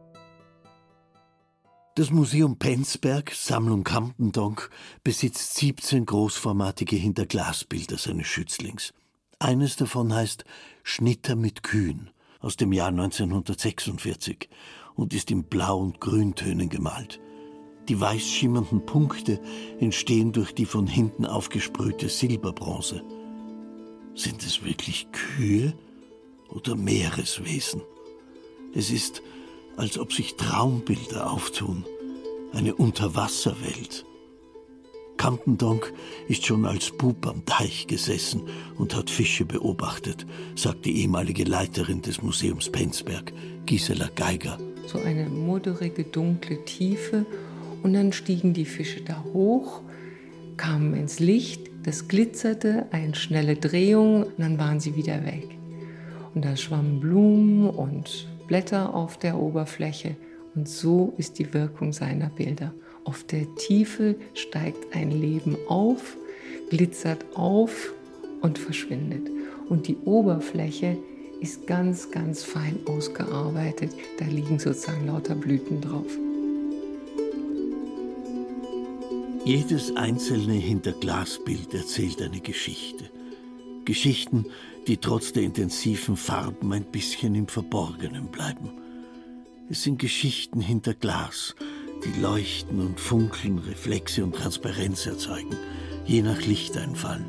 Das 1.96 2.12
Museum 2.12 2.60
Penzberg, 2.60 3.32
Sammlung 3.32 3.86
Kampendonk, 3.86 4.70
besitzt 5.06 5.56
17 5.56 6.06
großformatige 6.06 6.98
Hinterglasbilder 6.98 7.98
seines 7.98 8.28
Schützlings. 8.28 8.94
Eines 9.40 9.76
davon 9.76 10.14
heißt 10.14 10.46
Schnitter 10.84 11.36
mit 11.36 11.64
Kühen 11.64 12.10
aus 12.40 12.56
dem 12.56 12.72
Jahr 12.72 12.90
1946 12.90 14.50
und 14.96 15.14
ist 15.14 15.32
in 15.32 15.44
Blau- 15.44 15.80
und 15.80 16.00
Grüntönen 16.00 16.70
gemalt. 16.70 17.20
Die 17.90 18.00
weiß 18.00 18.22
schimmernden 18.22 18.86
Punkte 18.86 19.40
entstehen 19.80 20.32
durch 20.32 20.54
die 20.54 20.66
von 20.66 20.88
hinten 20.88 21.26
aufgesprühte 21.26 22.10
Silberbronze. 22.10 23.04
Sind 24.16 24.42
es 24.44 24.64
wirklich 24.64 25.08
Kühe 25.12 25.74
oder 26.50 26.76
Meereswesen? 26.76 27.82
Es 28.74 28.90
ist, 28.90 29.22
als 29.76 30.00
ob 30.00 30.14
sich 30.14 30.36
Traumbilder 30.36 31.30
auftun, 31.32 31.86
eine 32.54 32.74
Unterwasserwelt. 32.74 34.06
Campendonk 35.18 35.92
ist 36.28 36.46
schon 36.46 36.66
als 36.66 36.92
Bub 36.92 37.26
am 37.28 37.46
Teich 37.46 37.88
gesessen 37.88 38.44
und 38.78 38.96
hat 38.96 39.10
Fische 39.10 39.46
beobachtet, 39.46 40.26
sagt 40.56 40.86
die 40.86 41.02
ehemalige 41.02 41.44
Leiterin 41.44 42.02
des 42.02 42.22
Museums 42.22 42.70
Penzberg, 42.70 43.34
Gisela 43.66 44.10
Geiger. 44.16 44.58
So 44.88 45.00
eine 45.00 45.28
modderige, 45.28 46.04
dunkle 46.04 46.64
Tiefe 46.66 47.26
und 47.84 47.94
dann 47.94 48.14
stiegen 48.14 48.54
die 48.54 48.66
Fische 48.66 49.02
da 49.02 49.24
hoch, 49.34 49.82
kamen 50.58 50.94
ins 50.96 51.20
Licht, 51.20 51.62
das 51.84 52.08
glitzerte, 52.08 52.88
eine 52.92 53.16
schnelle 53.16 53.56
Drehung 53.56 54.24
und 54.24 54.40
dann 54.40 54.58
waren 54.58 54.80
sie 54.80 54.96
wieder 54.96 55.26
weg. 55.26 55.48
Und 56.34 56.46
da 56.46 56.56
schwammen 56.56 57.00
Blumen 57.00 57.70
und 57.70 58.28
Blätter 58.48 58.94
auf 58.94 59.18
der 59.18 59.38
Oberfläche 59.38 60.16
und 60.56 60.70
so 60.70 61.14
ist 61.18 61.40
die 61.40 61.54
Wirkung 61.54 61.94
seiner 61.94 62.30
Bilder. 62.30 62.74
Auf 63.06 63.24
der 63.24 63.54
Tiefe 63.56 64.16
steigt 64.34 64.96
ein 64.96 65.12
Leben 65.12 65.58
auf, 65.68 66.18
glitzert 66.72 67.24
auf 67.36 67.94
und 68.42 68.58
verschwindet. 68.58 69.30
Und 69.70 69.88
die 69.88 69.98
Oberfläche 70.06 70.98
ist 71.40 71.68
ganz, 71.68 72.10
ganz 72.10 72.44
fein 72.44 72.80
ausgearbeitet. 72.88 73.92
Da 74.18 74.26
liegen 74.26 74.58
sozusagen 74.58 75.06
lauter 75.06 75.36
Blüten 75.36 75.82
drauf. 75.82 76.18
Jedes 79.46 79.96
einzelne 79.96 80.54
Hinterglasbild 80.54 81.76
erzählt 81.76 82.20
eine 82.24 82.40
Geschichte. 82.40 83.12
Geschichten, 83.86 84.48
die 84.88 84.98
trotz 84.98 85.32
der 85.32 85.44
intensiven 85.44 86.18
Farben 86.18 86.74
ein 86.74 86.86
bisschen 86.86 87.36
im 87.36 87.48
Verborgenen 87.48 88.30
bleiben. 88.30 88.72
Es 89.70 89.84
sind 89.84 90.00
Geschichten 90.00 90.60
hinter 90.62 90.96
Glas, 90.96 91.56
die 92.04 92.20
leuchten 92.20 92.80
und 92.80 93.00
funkeln, 93.00 93.60
Reflexe 93.60 94.24
und 94.24 94.36
Transparenz 94.36 95.06
erzeugen, 95.06 95.56
je 96.06 96.22
nach 96.22 96.42
Lichteinfall. 96.42 97.26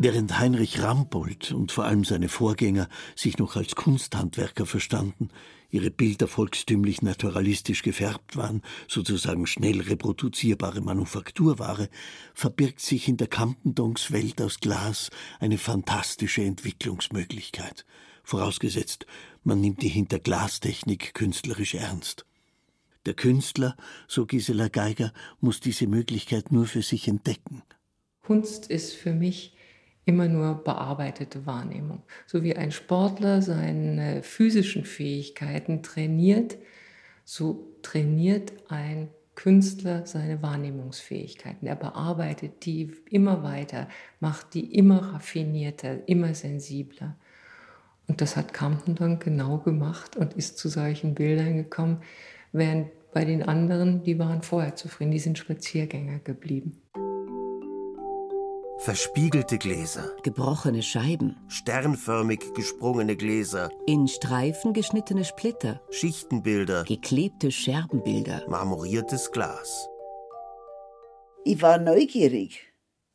Während 0.00 0.38
Heinrich 0.38 0.80
Rampold 0.80 1.50
und 1.50 1.72
vor 1.72 1.84
allem 1.84 2.04
seine 2.04 2.28
Vorgänger 2.28 2.88
sich 3.16 3.38
noch 3.38 3.56
als 3.56 3.74
Kunsthandwerker 3.74 4.64
verstanden, 4.64 5.30
ihre 5.70 5.90
Bilder 5.90 6.28
volkstümlich 6.28 7.02
naturalistisch 7.02 7.82
gefärbt 7.82 8.36
waren, 8.36 8.62
sozusagen 8.86 9.46
schnell 9.48 9.80
reproduzierbare 9.80 10.82
Manufakturware, 10.82 11.88
verbirgt 12.32 12.78
sich 12.80 13.08
in 13.08 13.16
der 13.16 13.26
Campendonks 13.26 14.12
Welt 14.12 14.40
aus 14.40 14.60
Glas 14.60 15.10
eine 15.40 15.58
fantastische 15.58 16.42
Entwicklungsmöglichkeit, 16.42 17.84
vorausgesetzt, 18.28 19.06
man 19.42 19.60
nimmt 19.60 19.82
die 19.82 19.88
Hinterglastechnik 19.88 21.14
künstlerisch 21.14 21.74
ernst. 21.74 22.26
Der 23.06 23.14
Künstler, 23.14 23.76
so 24.06 24.26
Gisela 24.26 24.68
Geiger, 24.68 25.12
muss 25.40 25.60
diese 25.60 25.86
Möglichkeit 25.86 26.52
nur 26.52 26.66
für 26.66 26.82
sich 26.82 27.08
entdecken. 27.08 27.62
Kunst 28.22 28.66
ist 28.66 28.94
für 28.94 29.12
mich 29.12 29.56
immer 30.04 30.28
nur 30.28 30.62
bearbeitete 30.62 31.46
Wahrnehmung. 31.46 32.02
So 32.26 32.42
wie 32.42 32.54
ein 32.54 32.70
Sportler 32.70 33.40
seine 33.40 34.22
physischen 34.22 34.84
Fähigkeiten 34.84 35.82
trainiert, 35.82 36.58
so 37.24 37.78
trainiert 37.82 38.52
ein 38.68 39.08
Künstler 39.34 40.04
seine 40.04 40.42
Wahrnehmungsfähigkeiten. 40.42 41.66
Er 41.66 41.76
bearbeitet 41.76 42.66
die 42.66 42.90
immer 43.08 43.42
weiter, 43.42 43.88
macht 44.20 44.52
die 44.52 44.74
immer 44.74 45.14
raffinierter, 45.14 46.08
immer 46.08 46.34
sensibler. 46.34 47.16
Und 48.08 48.20
das 48.20 48.36
hat 48.36 48.52
Campen 48.52 48.94
dann 48.94 49.18
genau 49.18 49.58
gemacht 49.58 50.16
und 50.16 50.34
ist 50.34 50.58
zu 50.58 50.68
solchen 50.68 51.14
Bildern 51.14 51.56
gekommen, 51.56 52.02
während 52.52 52.88
bei 53.12 53.24
den 53.24 53.42
anderen, 53.42 54.02
die 54.02 54.18
waren 54.18 54.42
vorher 54.42 54.74
zufrieden, 54.74 55.12
die 55.12 55.18
sind 55.18 55.38
Spaziergänger 55.38 56.18
geblieben. 56.20 56.82
Verspiegelte 58.80 59.58
Gläser. 59.58 60.12
Gebrochene 60.22 60.82
Scheiben. 60.82 61.36
Sternförmig 61.48 62.54
gesprungene 62.54 63.16
Gläser. 63.16 63.70
In 63.86 64.06
Streifen 64.06 64.72
geschnittene 64.72 65.24
Splitter. 65.24 65.80
Schichtenbilder. 65.90 66.84
Geklebte 66.84 67.50
Scherbenbilder. 67.50 68.44
Marmoriertes 68.48 69.32
Glas. 69.32 69.88
Ich 71.44 71.60
war 71.60 71.78
neugierig. 71.78 72.67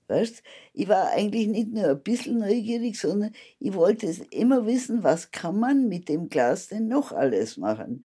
Weißt? 0.07 0.43
Ich 0.73 0.87
war 0.87 1.11
eigentlich 1.11 1.47
nicht 1.47 1.69
nur 1.69 1.89
ein 1.89 2.03
bisschen 2.03 2.39
neugierig, 2.39 2.99
sondern 2.99 3.31
ich 3.59 3.73
wollte 3.73 4.07
es 4.07 4.19
immer 4.19 4.65
wissen, 4.65 5.03
was 5.03 5.31
kann 5.31 5.59
man 5.59 5.87
mit 5.87 6.09
dem 6.09 6.29
Glas 6.29 6.67
denn 6.67 6.87
noch 6.87 7.11
alles 7.11 7.57
machen. 7.57 8.05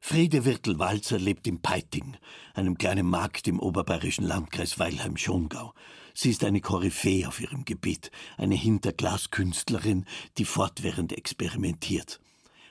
Friede 0.00 0.44
Wirtel-Walzer 0.44 1.18
lebt 1.18 1.46
in 1.46 1.60
Peiting, 1.60 2.16
einem 2.54 2.78
kleinen 2.78 3.06
Markt 3.06 3.48
im 3.48 3.58
oberbayerischen 3.58 4.24
Landkreis 4.24 4.78
Weilheim-Schongau. 4.78 5.74
Sie 6.14 6.30
ist 6.30 6.44
eine 6.44 6.60
Koryphäe 6.60 7.26
auf 7.26 7.40
ihrem 7.40 7.64
Gebiet, 7.64 8.10
eine 8.36 8.54
Hinterglaskünstlerin, 8.54 10.06
die 10.38 10.44
fortwährend 10.44 11.12
experimentiert. 11.12 12.20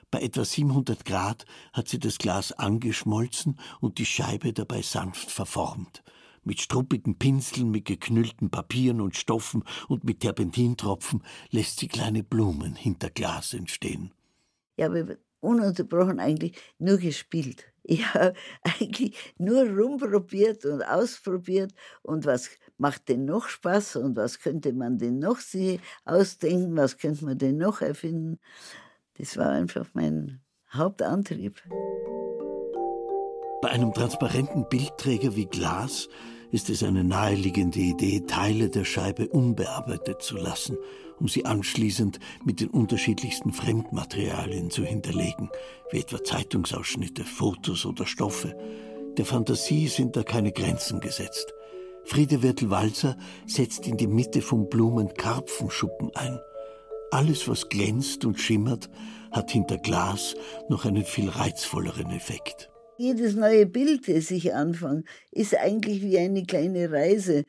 Bei 0.09 0.21
etwa 0.21 0.45
700 0.45 1.03
Grad 1.03 1.45
hat 1.73 1.89
sie 1.89 1.99
das 1.99 2.17
Glas 2.17 2.53
angeschmolzen 2.53 3.59
und 3.81 3.97
die 3.97 4.05
Scheibe 4.05 4.53
dabei 4.53 4.81
sanft 4.81 5.29
verformt. 5.29 6.03
Mit 6.47 6.61
struppigen 6.61 7.17
Pinseln, 7.19 7.71
mit 7.71 7.83
geknüllten 7.83 8.49
Papieren 8.49 9.01
und 9.01 9.17
Stoffen 9.17 9.65
und 9.89 10.05
mit 10.05 10.21
Terpentintropfen 10.21 11.21
lässt 11.49 11.81
sie 11.81 11.89
kleine 11.89 12.23
Blumen 12.23 12.73
hinter 12.73 13.09
Glas 13.09 13.53
entstehen. 13.53 14.13
Ich 14.77 14.85
habe 14.85 15.19
ununterbrochen 15.41 16.21
eigentlich 16.21 16.57
nur 16.79 16.99
gespielt. 16.99 17.65
Ich 17.83 18.05
habe 18.13 18.33
eigentlich 18.63 19.17
nur 19.37 19.63
rumprobiert 19.63 20.63
und 20.63 20.83
ausprobiert 20.83 21.73
und 22.01 22.25
was 22.25 22.49
macht 22.77 23.09
denn 23.09 23.25
noch 23.25 23.49
Spaß 23.49 23.97
und 23.97 24.15
was 24.15 24.39
könnte 24.39 24.71
man 24.71 24.97
denn 24.97 25.19
noch 25.19 25.39
sich 25.39 25.81
ausdenken, 26.05 26.77
was 26.77 26.97
könnte 26.97 27.25
man 27.25 27.37
denn 27.37 27.57
noch 27.57 27.81
erfinden. 27.81 28.39
Das 29.17 29.35
war 29.35 29.49
einfach 29.49 29.87
mein 29.93 30.39
Hauptantrieb. 30.71 31.61
Bei 33.61 33.69
einem 33.69 33.93
transparenten 33.93 34.69
Bildträger 34.69 35.35
wie 35.35 35.47
Glas 35.47 36.07
ist 36.51 36.69
es 36.69 36.83
eine 36.83 37.03
naheliegende 37.03 37.79
Idee, 37.79 38.21
Teile 38.21 38.69
der 38.69 38.85
Scheibe 38.85 39.27
unbearbeitet 39.27 40.21
zu 40.21 40.37
lassen, 40.37 40.77
um 41.19 41.27
sie 41.27 41.45
anschließend 41.45 42.19
mit 42.45 42.59
den 42.59 42.69
unterschiedlichsten 42.69 43.51
Fremdmaterialien 43.51 44.69
zu 44.69 44.83
hinterlegen, 44.83 45.49
wie 45.91 45.99
etwa 45.99 46.23
Zeitungsausschnitte, 46.23 47.23
Fotos 47.23 47.85
oder 47.85 48.05
Stoffe. 48.05 48.55
Der 49.17 49.25
Fantasie 49.25 49.87
sind 49.87 50.15
da 50.15 50.23
keine 50.23 50.51
Grenzen 50.51 50.99
gesetzt. 50.99 51.53
Friede 52.05 52.41
Wirtel-Walzer 52.41 53.17
setzt 53.45 53.87
in 53.87 53.97
die 53.97 54.07
Mitte 54.07 54.41
von 54.41 54.69
Blumen 54.69 55.13
Karpfenschuppen 55.13 56.15
ein. 56.15 56.39
Alles, 57.11 57.47
was 57.47 57.67
glänzt 57.67 58.25
und 58.25 58.39
schimmert, 58.39 58.89
hat 59.31 59.51
hinter 59.51 59.77
Glas 59.77 60.35
noch 60.69 60.85
einen 60.85 61.03
viel 61.03 61.29
reizvolleren 61.29 62.11
Effekt. 62.11 62.69
Jedes 62.99 63.35
neue 63.35 63.67
Bild, 63.67 64.07
das 64.07 64.31
ich 64.31 64.55
anfange, 64.55 65.03
ist 65.31 65.55
eigentlich 65.55 66.01
wie 66.01 66.17
eine 66.17 66.43
kleine 66.45 66.91
Reise, 66.91 67.43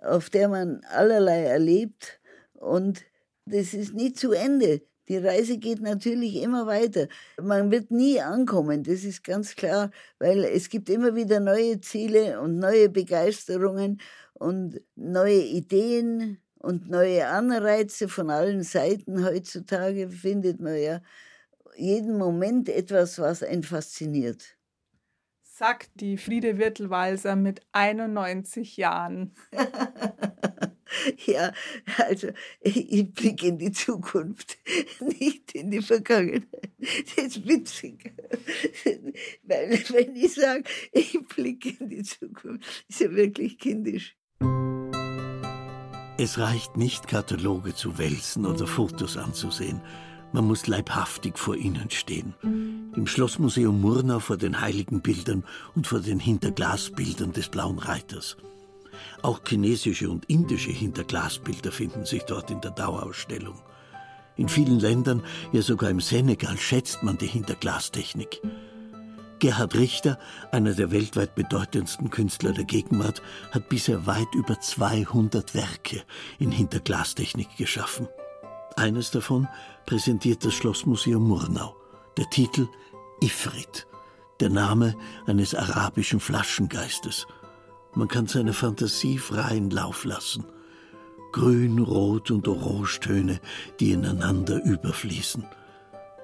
auf 0.00 0.30
der 0.30 0.48
man 0.48 0.80
allerlei 0.90 1.42
erlebt 1.42 2.20
und 2.54 3.02
das 3.44 3.74
ist 3.74 3.94
nie 3.94 4.12
zu 4.12 4.30
Ende. 4.30 4.82
Die 5.08 5.16
Reise 5.16 5.58
geht 5.58 5.80
natürlich 5.80 6.36
immer 6.36 6.68
weiter. 6.68 7.08
Man 7.42 7.72
wird 7.72 7.90
nie 7.90 8.20
ankommen, 8.20 8.84
das 8.84 9.02
ist 9.02 9.24
ganz 9.24 9.56
klar, 9.56 9.90
weil 10.20 10.44
es 10.44 10.68
gibt 10.68 10.88
immer 10.88 11.16
wieder 11.16 11.40
neue 11.40 11.80
Ziele 11.80 12.40
und 12.40 12.60
neue 12.60 12.88
Begeisterungen 12.88 14.00
und 14.34 14.80
neue 14.94 15.42
Ideen 15.42 16.38
und 16.58 16.88
neue 16.88 17.26
Anreize 17.26 18.08
von 18.08 18.30
allen 18.30 18.62
Seiten. 18.62 19.24
Heutzutage 19.24 20.08
findet 20.08 20.60
man 20.60 20.76
ja 20.80 21.02
jeden 21.76 22.16
Moment 22.18 22.68
etwas, 22.68 23.18
was 23.18 23.42
einen 23.42 23.64
fasziniert 23.64 24.56
sagt 25.62 25.90
die 25.94 26.16
Friede 26.16 26.58
Wirtelwalser 26.58 27.36
mit 27.36 27.60
91 27.70 28.76
Jahren. 28.78 29.30
ja, 31.24 31.52
also 31.98 32.30
ich 32.62 33.14
blicke 33.14 33.46
in 33.46 33.58
die 33.58 33.70
Zukunft, 33.70 34.58
nicht 34.98 35.54
in 35.54 35.70
die 35.70 35.80
Vergangenheit. 35.80 36.48
Das 37.14 37.26
ist 37.26 37.46
witzig. 37.46 38.12
Weil 39.44 39.70
wenn 39.90 40.16
ich 40.16 40.34
sage, 40.34 40.64
ich 40.90 41.16
blicke 41.28 41.76
in 41.78 41.90
die 41.90 42.02
Zukunft, 42.02 42.84
ist 42.88 42.98
ja 42.98 43.12
wirklich 43.12 43.56
kindisch. 43.56 44.16
Es 46.18 46.38
reicht 46.38 46.76
nicht, 46.76 47.06
Kataloge 47.06 47.72
zu 47.72 47.98
wälzen 47.98 48.46
oder 48.46 48.66
Fotos 48.66 49.16
anzusehen. 49.16 49.80
Man 50.32 50.46
muss 50.46 50.66
leibhaftig 50.66 51.38
vor 51.38 51.56
ihnen 51.56 51.90
stehen. 51.90 52.34
Im 52.96 53.06
Schlossmuseum 53.06 53.80
Murnau 53.80 54.18
vor 54.18 54.38
den 54.38 54.60
heiligen 54.60 55.02
Bildern 55.02 55.44
und 55.74 55.86
vor 55.86 56.00
den 56.00 56.18
Hinterglasbildern 56.18 57.32
des 57.32 57.48
Blauen 57.48 57.78
Reiters. 57.78 58.38
Auch 59.20 59.40
chinesische 59.46 60.10
und 60.10 60.24
indische 60.26 60.70
Hinterglasbilder 60.70 61.70
finden 61.70 62.06
sich 62.06 62.22
dort 62.22 62.50
in 62.50 62.60
der 62.62 62.70
Dauerausstellung. 62.70 63.60
In 64.36 64.48
vielen 64.48 64.80
Ländern, 64.80 65.22
ja 65.52 65.60
sogar 65.60 65.90
im 65.90 66.00
Senegal, 66.00 66.56
schätzt 66.56 67.02
man 67.02 67.18
die 67.18 67.26
Hinterglastechnik. 67.26 68.40
Gerhard 69.38 69.74
Richter, 69.74 70.18
einer 70.50 70.72
der 70.72 70.92
weltweit 70.92 71.34
bedeutendsten 71.34 72.10
Künstler 72.10 72.52
der 72.52 72.64
Gegenwart, 72.64 73.22
hat 73.50 73.68
bisher 73.68 74.06
weit 74.06 74.34
über 74.34 74.60
200 74.60 75.54
Werke 75.54 76.02
in 76.38 76.50
Hinterglastechnik 76.50 77.56
geschaffen. 77.58 78.08
Eines 78.76 79.10
davon 79.10 79.48
präsentiert 79.86 80.44
das 80.44 80.54
Schlossmuseum 80.54 81.26
Murnau. 81.26 81.76
Der 82.16 82.28
Titel 82.30 82.68
Ifrit, 83.20 83.86
der 84.40 84.50
Name 84.50 84.96
eines 85.26 85.54
arabischen 85.54 86.20
Flaschengeistes. 86.20 87.26
Man 87.94 88.08
kann 88.08 88.26
seine 88.26 88.52
Fantasie 88.52 89.18
freien 89.18 89.70
Lauf 89.70 90.04
lassen. 90.04 90.44
Grün, 91.32 91.78
Rot 91.78 92.30
und 92.30 92.46
Orangetöne, 92.48 93.40
die 93.80 93.92
ineinander 93.92 94.62
überfließen. 94.64 95.46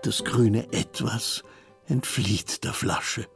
Das 0.03 0.25
grüne 0.25 0.73
Etwas 0.73 1.43
entflieht 1.87 2.65
der 2.65 2.73
Flasche. 2.73 3.27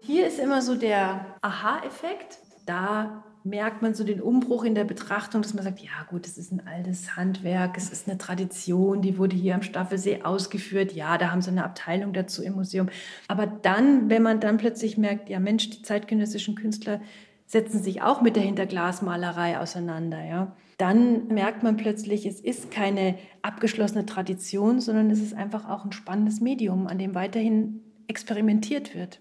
Hier 0.00 0.26
ist 0.26 0.38
immer 0.38 0.62
so 0.62 0.74
der 0.74 1.36
Aha-Effekt. 1.42 2.38
Da 2.66 3.24
merkt 3.44 3.82
man 3.82 3.94
so 3.94 4.04
den 4.04 4.20
Umbruch 4.20 4.64
in 4.64 4.74
der 4.74 4.84
Betrachtung, 4.84 5.42
dass 5.42 5.54
man 5.54 5.64
sagt, 5.64 5.80
ja 5.80 6.06
gut, 6.08 6.26
es 6.26 6.36
ist 6.36 6.52
ein 6.52 6.66
altes 6.66 7.16
Handwerk, 7.16 7.76
es 7.76 7.90
ist 7.90 8.08
eine 8.08 8.18
Tradition, 8.18 9.02
die 9.02 9.18
wurde 9.18 9.36
hier 9.36 9.54
am 9.54 9.62
Staffelsee 9.62 10.22
ausgeführt. 10.22 10.92
Ja, 10.92 11.18
da 11.18 11.30
haben 11.30 11.42
sie 11.42 11.50
eine 11.50 11.64
Abteilung 11.64 12.12
dazu 12.12 12.42
im 12.42 12.54
Museum. 12.54 12.88
Aber 13.28 13.46
dann, 13.46 14.10
wenn 14.10 14.22
man 14.22 14.40
dann 14.40 14.58
plötzlich 14.58 14.98
merkt, 14.98 15.28
ja 15.28 15.40
Mensch, 15.40 15.70
die 15.70 15.82
zeitgenössischen 15.82 16.54
Künstler 16.54 17.00
setzen 17.46 17.82
sich 17.82 18.02
auch 18.02 18.22
mit 18.22 18.36
der 18.36 18.42
Hinterglasmalerei 18.42 19.58
auseinander, 19.58 20.24
ja, 20.24 20.56
dann 20.76 21.26
merkt 21.28 21.62
man 21.62 21.76
plötzlich, 21.76 22.24
es 22.24 22.40
ist 22.40 22.70
keine 22.70 23.18
abgeschlossene 23.42 24.06
Tradition, 24.06 24.80
sondern 24.80 25.10
es 25.10 25.20
ist 25.20 25.34
einfach 25.34 25.68
auch 25.68 25.84
ein 25.84 25.92
spannendes 25.92 26.40
Medium, 26.40 26.86
an 26.86 26.98
dem 26.98 27.14
weiterhin 27.14 27.82
experimentiert 28.06 28.94
wird. 28.94 29.20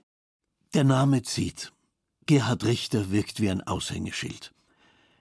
Der 0.73 0.83
Name 0.83 1.21
zieht. 1.23 1.73
Gerhard 2.29 2.63
Richter 2.63 3.09
wirkt 3.09 3.41
wie 3.41 3.49
ein 3.49 3.65
Aushängeschild. 3.65 4.53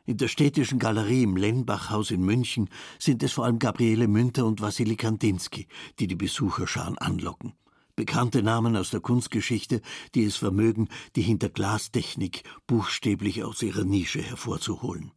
In 0.05 0.19
der 0.19 0.29
städtischen 0.29 0.79
Galerie 0.79 1.23
im 1.23 1.39
Lenbachhaus 1.39 2.11
in 2.11 2.23
München 2.23 2.69
sind 2.99 3.23
es 3.23 3.33
vor 3.33 3.47
allem 3.47 3.59
Gabriele 3.59 4.07
Münter 4.07 4.45
und 4.45 4.61
Wassili 4.61 4.95
Kandinsky, 4.95 5.69
die 5.99 6.07
die 6.07 6.17
Besucherscharen 6.17 6.99
anlocken. 6.99 7.55
Bekannte 7.97 8.43
Namen 8.43 8.77
aus 8.77 8.91
der 8.91 9.01
Kunstgeschichte, 9.01 9.81
die 10.15 10.25
es 10.25 10.37
vermögen, 10.37 10.91
die 11.17 11.23
Hinterglastechnik 11.23 12.43
buchstäblich 12.67 13.43
aus 13.43 13.63
ihrer 13.63 13.85
Nische 13.85 14.21
hervorzuholen. 14.21 15.13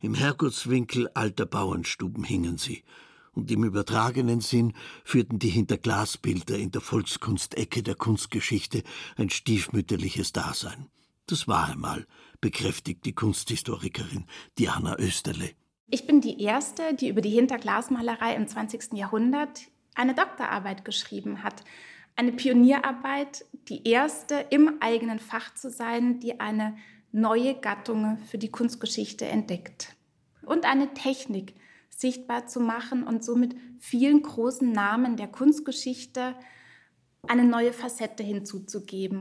Im 0.00 0.14
Herrgottswinkel 0.14 1.10
alter 1.12 1.44
Bauernstuben 1.44 2.24
hingen 2.24 2.56
sie, 2.56 2.82
und 3.38 3.50
im 3.52 3.62
übertragenen 3.62 4.40
Sinn 4.40 4.72
führten 5.04 5.38
die 5.38 5.48
Hinterglasbilder 5.48 6.58
in 6.58 6.72
der 6.72 6.80
Volkskunstecke 6.80 7.82
der 7.84 7.94
Kunstgeschichte 7.94 8.82
ein 9.16 9.30
stiefmütterliches 9.30 10.32
Dasein. 10.32 10.88
Das 11.26 11.46
war 11.46 11.68
einmal, 11.68 12.06
bekräftigt 12.40 13.04
die 13.04 13.14
Kunsthistorikerin 13.14 14.24
Diana 14.58 14.98
Österle. 14.98 15.50
Ich 15.88 16.06
bin 16.06 16.20
die 16.20 16.42
Erste, 16.42 16.94
die 16.94 17.08
über 17.08 17.20
die 17.20 17.30
Hinterglasmalerei 17.30 18.34
im 18.34 18.48
20. 18.48 18.94
Jahrhundert 18.94 19.60
eine 19.94 20.14
Doktorarbeit 20.14 20.84
geschrieben 20.84 21.42
hat. 21.44 21.62
Eine 22.16 22.32
Pionierarbeit, 22.32 23.44
die 23.68 23.88
erste 23.88 24.46
im 24.50 24.80
eigenen 24.80 25.20
Fach 25.20 25.54
zu 25.54 25.70
sein, 25.70 26.18
die 26.18 26.40
eine 26.40 26.76
neue 27.12 27.54
Gattung 27.54 28.18
für 28.28 28.38
die 28.38 28.50
Kunstgeschichte 28.50 29.26
entdeckt. 29.26 29.94
Und 30.44 30.64
eine 30.64 30.92
Technik, 30.94 31.54
sichtbar 31.98 32.46
zu 32.46 32.60
machen 32.60 33.02
und 33.02 33.24
somit 33.24 33.56
vielen 33.80 34.22
großen 34.22 34.70
Namen 34.70 35.16
der 35.16 35.26
Kunstgeschichte 35.26 36.36
eine 37.26 37.44
neue 37.44 37.72
Facette 37.72 38.22
hinzuzugeben. 38.22 39.20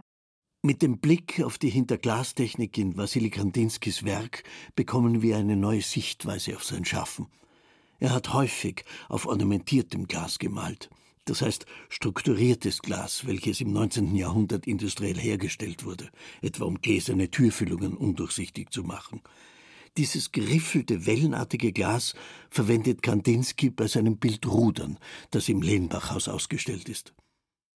Mit 0.64 0.82
dem 0.82 1.00
Blick 1.00 1.42
auf 1.44 1.58
die 1.58 1.70
Hinterglastechnik 1.70 2.78
in 2.78 2.98
Wassily 2.98 3.30
Kandinskis 3.30 4.04
Werk 4.04 4.44
bekommen 4.76 5.22
wir 5.22 5.38
eine 5.38 5.56
neue 5.56 5.82
Sichtweise 5.82 6.56
auf 6.56 6.64
sein 6.64 6.86
Schaffen. 6.86 7.28
Er 8.00 8.14
hat 8.14 8.34
häufig 8.34 8.84
auf 9.10 9.26
ornamentiertem 9.26 10.08
Glas 10.08 10.38
gemalt, 10.38 10.90
das 11.26 11.42
heißt 11.42 11.66
strukturiertes 11.90 12.82
Glas, 12.82 13.26
welches 13.26 13.60
im 13.60 13.72
19. 13.74 14.16
Jahrhundert 14.16 14.68
industriell 14.68 15.18
hergestellt 15.18 15.84
wurde, 15.84 16.10
etwa 16.42 16.66
um 16.66 16.80
gläserne 16.80 17.32
Türfüllungen 17.32 17.96
undurchsichtig 17.96 18.72
zu 18.72 18.84
machen. 18.84 19.22
Dieses 19.98 20.32
geriffelte, 20.32 21.08
wellenartige 21.08 21.72
Glas 21.72 22.14
verwendet 22.52 23.02
Kandinsky 23.02 23.72
bei 23.72 23.88
seinem 23.88 24.18
Bild 24.18 24.46
Rudern, 24.48 25.00
das 25.32 25.50
im 25.50 25.62
Lehnbachhaus 25.62 26.28
ausgestellt 26.28 26.88
ist. 26.88 27.14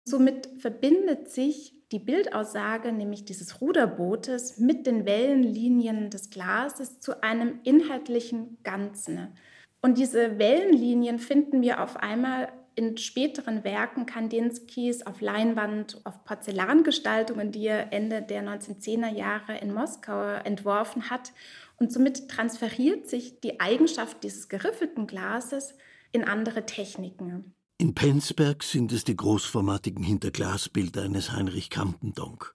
Somit 0.08 0.48
verbindet 0.60 1.30
sich 1.30 1.74
die 1.92 2.00
Bildaussage, 2.00 2.92
nämlich 2.92 3.26
dieses 3.26 3.60
Ruderbootes, 3.60 4.60
mit 4.60 4.88
den 4.88 5.06
Wellenlinien 5.06 6.10
des 6.10 6.30
Glases 6.30 7.00
zu 7.00 7.24
einem 7.24 7.60
inhaltlichen 7.64 8.58
Ganzen. 8.64 9.36
Und 9.82 9.98
diese 9.98 10.38
Wellenlinien 10.38 11.20
finden 11.20 11.62
wir 11.62 11.84
auf 11.84 11.98
einmal 11.98 12.50
in 12.76 12.98
späteren 12.98 13.64
Werken 13.64 14.06
Kandinskis 14.06 15.06
auf 15.06 15.22
Leinwand, 15.22 16.00
auf 16.06 16.24
Porzellangestaltungen, 16.24 17.52
die 17.52 17.68
er 17.68 17.92
Ende 17.92 18.22
der 18.22 18.44
1910er 18.44 19.14
Jahre 19.14 19.58
in 19.58 19.74
Moskau 19.74 20.22
entworfen 20.44 21.10
hat. 21.10 21.34
Und 21.82 21.92
somit 21.92 22.30
transferiert 22.30 23.10
sich 23.10 23.40
die 23.40 23.60
Eigenschaft 23.60 24.24
dieses 24.24 24.50
geriffelten 24.50 25.08
Glases 25.08 25.74
in 26.12 26.24
andere 26.24 26.68
Techniken. 26.68 27.56
In 27.80 27.96
Penzberg 27.96 28.62
sind 28.62 28.92
es 28.92 29.04
die 29.04 29.16
großformatigen 29.16 30.04
Hinterglasbilder 30.04 31.02
eines 31.02 31.32
Heinrich 31.32 31.72
Kampendonck. 31.72 32.54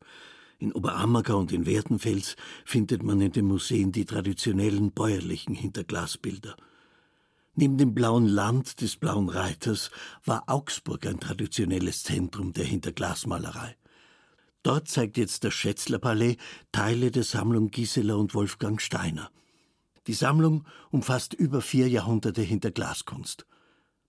In 0.60 0.72
Oberammergau 0.72 1.38
und 1.38 1.50
in 1.50 1.66
Werdenfels 1.66 2.36
findet 2.64 3.02
man 3.02 3.20
in 3.20 3.32
den 3.32 3.46
Museen 3.46 3.90
die 3.90 4.04
traditionellen 4.04 4.92
bäuerlichen 4.92 5.56
Hinterglasbilder. 5.56 6.54
Neben 7.56 7.78
dem 7.78 7.94
blauen 7.94 8.28
Land 8.28 8.80
des 8.80 8.94
blauen 8.94 9.28
Reiters 9.28 9.90
war 10.24 10.44
Augsburg 10.46 11.04
ein 11.04 11.18
traditionelles 11.18 12.04
Zentrum 12.04 12.52
der 12.52 12.64
Hinterglasmalerei. 12.64 13.74
Dort 14.66 14.88
zeigt 14.88 15.16
jetzt 15.16 15.44
das 15.44 15.54
Schätzlerpalais 15.54 16.38
Teile 16.72 17.12
der 17.12 17.22
Sammlung 17.22 17.70
Gisela 17.70 18.16
und 18.16 18.34
Wolfgang 18.34 18.82
Steiner. 18.82 19.30
Die 20.08 20.12
Sammlung 20.12 20.66
umfasst 20.90 21.34
über 21.34 21.60
vier 21.60 21.88
Jahrhunderte 21.88 22.42
Hinterglaskunst. 22.42 23.46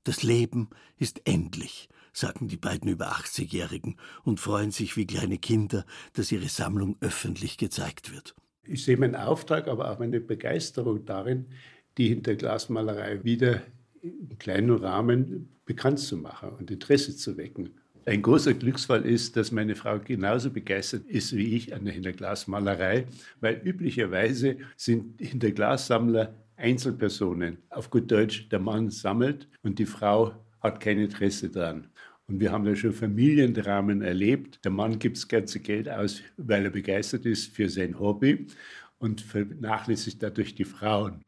Das 0.04 0.24
Leben 0.24 0.72
ist 0.98 1.22
endlich, 1.26 1.90
sagen 2.12 2.48
die 2.48 2.58
beiden 2.58 2.90
über 2.90 3.12
80-Jährigen 3.12 3.98
und 4.24 4.40
freuen 4.40 4.72
sich 4.72 4.98
wie 4.98 5.06
kleine 5.06 5.38
Kinder, 5.38 5.86
dass 6.14 6.32
ihre 6.32 6.50
Sammlung 6.50 6.98
öffentlich 7.02 7.60
gezeigt 7.60 8.12
wird. 8.12 8.34
Ich 8.64 8.84
sehe 8.84 8.98
meinen 8.98 9.16
Auftrag, 9.16 9.68
aber 9.68 9.92
auch 9.92 10.00
meine 10.00 10.20
Begeisterung 10.20 11.06
darin, 11.06 11.46
die 12.00 12.08
Hinterglasmalerei 12.08 13.24
wieder 13.24 13.62
im 14.02 14.40
kleinen 14.40 14.72
Rahmen 14.72 15.56
bekannt 15.66 16.00
zu 16.00 16.18
machen 16.18 16.50
und 16.50 16.72
Interesse 16.72 17.16
zu 17.16 17.38
wecken. 17.38 17.76
Ein 18.08 18.22
großer 18.22 18.54
Glücksfall 18.54 19.06
ist, 19.06 19.36
dass 19.36 19.52
meine 19.52 19.76
Frau 19.76 20.00
genauso 20.00 20.50
begeistert 20.50 21.06
ist 21.08 21.36
wie 21.36 21.58
ich 21.58 21.76
an 21.76 21.84
der 21.84 21.94
Hinterglasmalerei, 21.94 23.06
weil 23.42 23.56
üblicherweise 23.66 24.56
sind 24.78 25.20
Hinterglassammler 25.20 26.34
Einzelpersonen. 26.56 27.58
Auf 27.70 27.90
gut 27.90 28.10
Deutsch, 28.10 28.48
der 28.48 28.60
Mann 28.60 28.90
sammelt 28.92 29.50
und 29.62 29.78
die 29.78 29.86
Frau 29.86 30.34
hat 30.62 30.80
kein 30.80 31.00
Interesse 31.00 31.50
daran. 31.50 31.90
Und 32.28 32.40
wir 32.40 32.54
haben 32.54 32.64
da 32.64 32.78
schon 32.78 32.94
Familiendramen 32.94 34.02
erlebt. 34.02 34.64
Der 34.64 34.72
Mann 34.72 35.00
gibt 35.00 35.18
das 35.18 35.28
ganze 35.28 35.60
Geld 35.60 35.90
aus, 35.90 36.22
weil 36.38 36.64
er 36.64 36.72
begeistert 36.72 37.26
ist 37.26 37.54
für 37.54 37.68
sein 37.68 38.00
Hobby 38.00 38.48
und 39.00 39.20
vernachlässigt 39.20 40.24
dadurch 40.24 40.56
die 40.56 40.64
Frauen. 40.64 41.26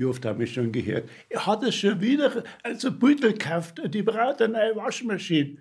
Wie 0.00 0.06
oft 0.06 0.24
habe 0.24 0.44
ich 0.44 0.54
schon 0.54 0.72
gehört, 0.72 1.10
er 1.28 1.44
hat 1.44 1.62
es 1.62 1.74
schon 1.74 2.00
wieder 2.00 2.42
also 2.62 2.90
Beutel 2.90 3.34
gekauft 3.34 3.82
die 3.84 4.02
braucht 4.02 4.40
eine 4.40 4.54
neue 4.54 4.76
Waschmaschine. 4.76 5.58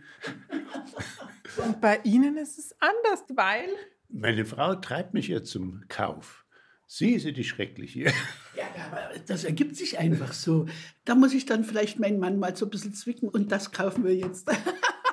Und 1.57 1.81
bei 1.81 1.99
Ihnen 2.05 2.37
ist 2.37 2.57
es 2.57 2.73
anders, 2.79 3.25
weil? 3.35 3.67
Meine 4.07 4.45
Frau 4.45 4.75
treibt 4.75 5.13
mich 5.13 5.27
ja 5.27 5.43
zum 5.43 5.83
Kauf. 5.89 6.45
Sie 6.87 7.11
ist 7.11 7.25
ja 7.25 7.31
die 7.31 7.43
Schreckliche. 7.43 8.13
Ja, 8.55 8.63
aber 8.89 9.09
das 9.27 9.43
ergibt 9.43 9.75
sich 9.75 9.99
einfach 9.99 10.31
so. 10.31 10.67
Da 11.03 11.15
muss 11.15 11.33
ich 11.33 11.45
dann 11.45 11.65
vielleicht 11.65 11.99
meinen 11.99 12.19
Mann 12.19 12.39
mal 12.39 12.55
so 12.55 12.65
ein 12.65 12.71
bisschen 12.71 12.93
zwicken 12.93 13.27
und 13.27 13.51
das 13.51 13.73
kaufen 13.73 14.05
wir 14.05 14.15
jetzt. 14.15 14.49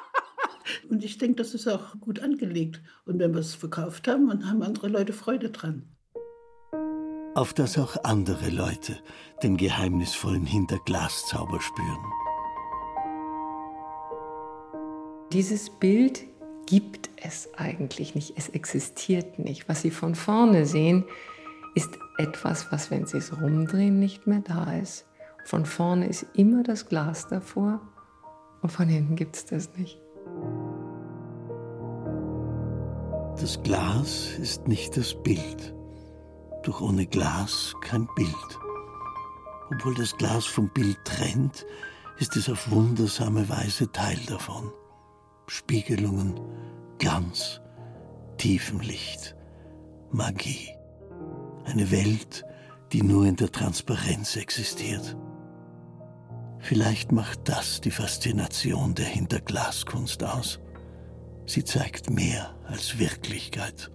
und 0.88 1.02
ich 1.02 1.18
denke, 1.18 1.34
das 1.34 1.52
ist 1.52 1.66
auch 1.66 1.98
gut 1.98 2.20
angelegt. 2.20 2.80
Und 3.04 3.18
wenn 3.18 3.34
wir 3.34 3.40
es 3.40 3.56
verkauft 3.56 4.06
haben, 4.06 4.28
dann 4.28 4.48
haben 4.48 4.62
andere 4.62 4.86
Leute 4.86 5.12
Freude 5.12 5.50
dran. 5.50 5.95
Auf 7.36 7.52
dass 7.52 7.76
auch 7.76 8.02
andere 8.02 8.48
Leute 8.48 8.96
den 9.42 9.58
geheimnisvollen 9.58 10.46
Hinterglaszauber 10.46 11.60
spüren. 11.60 11.98
Dieses 15.34 15.68
Bild 15.68 16.24
gibt 16.64 17.10
es 17.22 17.50
eigentlich 17.58 18.14
nicht. 18.14 18.38
Es 18.38 18.48
existiert 18.48 19.38
nicht. 19.38 19.68
Was 19.68 19.82
Sie 19.82 19.90
von 19.90 20.14
vorne 20.14 20.64
sehen, 20.64 21.04
ist 21.74 21.90
etwas, 22.16 22.72
was, 22.72 22.90
wenn 22.90 23.04
Sie 23.04 23.18
es 23.18 23.38
rumdrehen, 23.38 23.98
nicht 23.98 24.26
mehr 24.26 24.40
da 24.40 24.72
ist. 24.72 25.04
Von 25.44 25.66
vorne 25.66 26.06
ist 26.08 26.24
immer 26.32 26.62
das 26.62 26.88
Glas 26.88 27.28
davor 27.28 27.82
und 28.62 28.72
von 28.72 28.88
hinten 28.88 29.14
gibt 29.14 29.36
es 29.36 29.44
das 29.44 29.76
nicht. 29.76 30.00
Das 33.38 33.62
Glas 33.62 34.38
ist 34.38 34.68
nicht 34.68 34.96
das 34.96 35.14
Bild, 35.22 35.75
doch 36.66 36.80
ohne 36.80 37.06
Glas 37.06 37.74
kein 37.80 38.08
Bild. 38.14 38.58
Obwohl 39.70 39.94
das 39.94 40.16
Glas 40.16 40.44
vom 40.44 40.68
Bild 40.70 40.98
trennt, 41.04 41.64
ist 42.18 42.36
es 42.36 42.48
auf 42.48 42.70
wundersame 42.70 43.48
Weise 43.48 43.90
Teil 43.92 44.18
davon. 44.26 44.70
Spiegelungen, 45.46 46.40
Glanz, 46.98 47.60
Tiefenlicht, 48.38 49.36
Magie. 50.10 50.70
Eine 51.64 51.90
Welt, 51.90 52.44
die 52.92 53.02
nur 53.02 53.26
in 53.26 53.36
der 53.36 53.52
Transparenz 53.52 54.36
existiert. 54.36 55.16
Vielleicht 56.60 57.12
macht 57.12 57.48
das 57.48 57.80
die 57.80 57.90
Faszination 57.90 58.94
der 58.94 59.06
Hinterglaskunst 59.06 60.24
aus. 60.24 60.60
Sie 61.44 61.64
zeigt 61.64 62.10
mehr 62.10 62.56
als 62.66 62.98
Wirklichkeit. 62.98 63.90